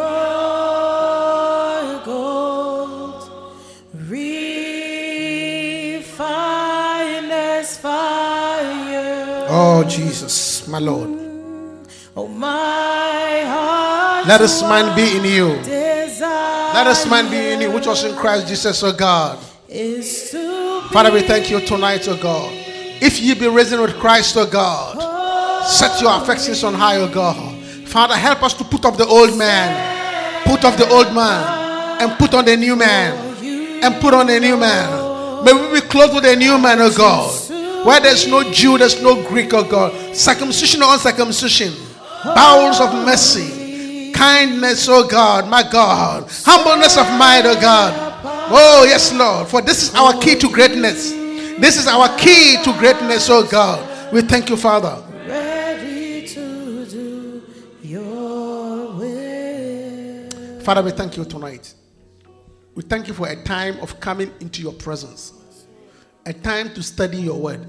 [2.03, 3.29] gold,
[3.93, 4.41] refined
[7.31, 9.45] as fire.
[9.47, 11.11] Oh, Jesus, my Lord.
[12.15, 14.27] Oh, my heart.
[14.27, 15.61] Let us mind be in you.
[15.61, 19.37] Desire Let us mind be in you, which was in Christ Jesus, oh God.
[19.69, 22.51] is to Father, we thank you tonight, oh God.
[22.99, 25.02] If you be risen with Christ, oh God,
[25.65, 27.55] set your affections on high, oh God.
[27.87, 32.17] Father, help us to put off the old man, put off the old man, and
[32.17, 33.13] put on the new man,
[33.83, 35.43] and put on the new man.
[35.43, 37.85] May we be clothed with a new man, oh God.
[37.85, 40.15] Where there's no Jew, there's no Greek, oh God.
[40.15, 41.73] Circumcision or uncircumcision,
[42.23, 47.93] bowels of mercy, kindness, O God, my God, humbleness of mind, O God.
[48.49, 51.11] Oh, yes, Lord, for this is our key to greatness.
[51.59, 54.13] This is our key to greatness, oh God.
[54.13, 55.01] We thank you, Father.
[60.63, 61.73] Father, we thank you tonight.
[62.73, 65.33] We thank you for a time of coming into your presence,
[66.25, 67.67] a time to study your word.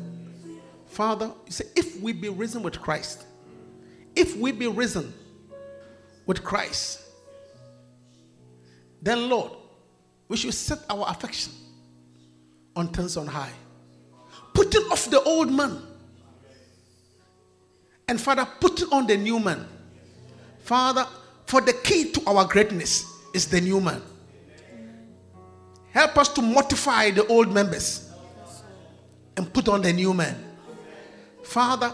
[0.86, 3.24] Father, you say, if we be risen with Christ,
[4.14, 5.12] if we be risen
[6.24, 7.03] with Christ,
[9.03, 9.51] then Lord,
[10.28, 11.53] we should set our affection
[12.76, 13.53] on things on high,
[14.53, 15.82] putting off the old man,
[18.07, 19.66] and Father, putting on the new man.
[20.61, 21.09] Father,
[21.47, 24.03] for the key to our greatness is the new man.
[25.92, 28.11] Help us to mortify the old members
[29.36, 30.36] and put on the new man.
[31.42, 31.92] Father,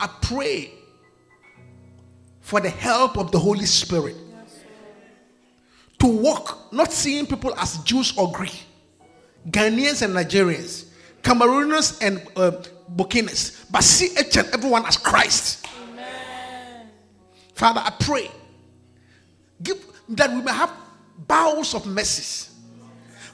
[0.00, 0.72] I pray
[2.40, 4.16] for the help of the Holy Spirit
[6.00, 8.64] to walk, not seeing people as Jews or Greek,
[9.48, 10.86] Ghanaians and Nigerians,
[11.22, 12.50] Cameroonians and uh,
[12.88, 15.66] Burkinas, but see each and everyone as Christ.
[17.60, 18.30] Father, I pray
[19.62, 20.72] give that we may have
[21.28, 22.54] bowels of mercies.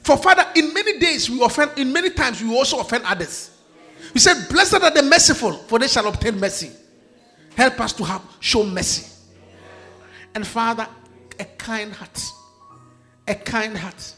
[0.03, 3.51] For Father, in many days we offend, in many times we also offend others.
[4.13, 6.71] You said, Blessed are the merciful, for they shall obtain mercy.
[7.55, 9.09] Help us to have show mercy.
[10.35, 10.89] And Father,
[11.39, 12.21] a kind heart.
[13.29, 14.13] A kind heart.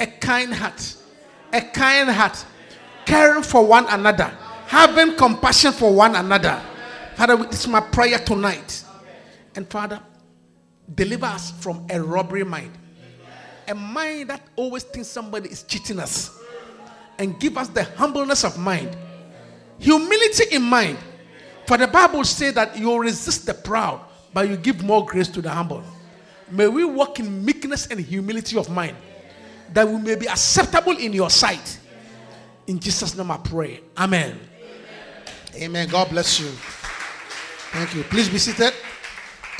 [0.00, 0.96] A kind heart.
[1.52, 2.44] A kind heart.
[3.06, 4.36] Caring for one another.
[4.66, 6.60] Having compassion for one another.
[7.14, 8.86] Father, this is my prayer tonight.
[9.54, 10.00] And Father,
[10.94, 12.72] deliver us from a robbery mind.
[13.68, 16.38] A mind that always thinks somebody is cheating us.
[17.18, 18.96] And give us the humbleness of mind.
[19.78, 20.98] Humility in mind.
[21.66, 24.00] For the Bible says that you resist the proud,
[24.32, 25.82] but you give more grace to the humble.
[26.50, 28.96] May we walk in meekness and humility of mind,
[29.72, 31.78] that we may be acceptable in your sight.
[32.66, 33.80] In Jesus' name I pray.
[33.96, 34.38] Amen.
[35.54, 35.62] Amen.
[35.62, 35.88] Amen.
[35.88, 36.48] God bless you.
[37.72, 38.02] Thank you.
[38.04, 38.74] Please be seated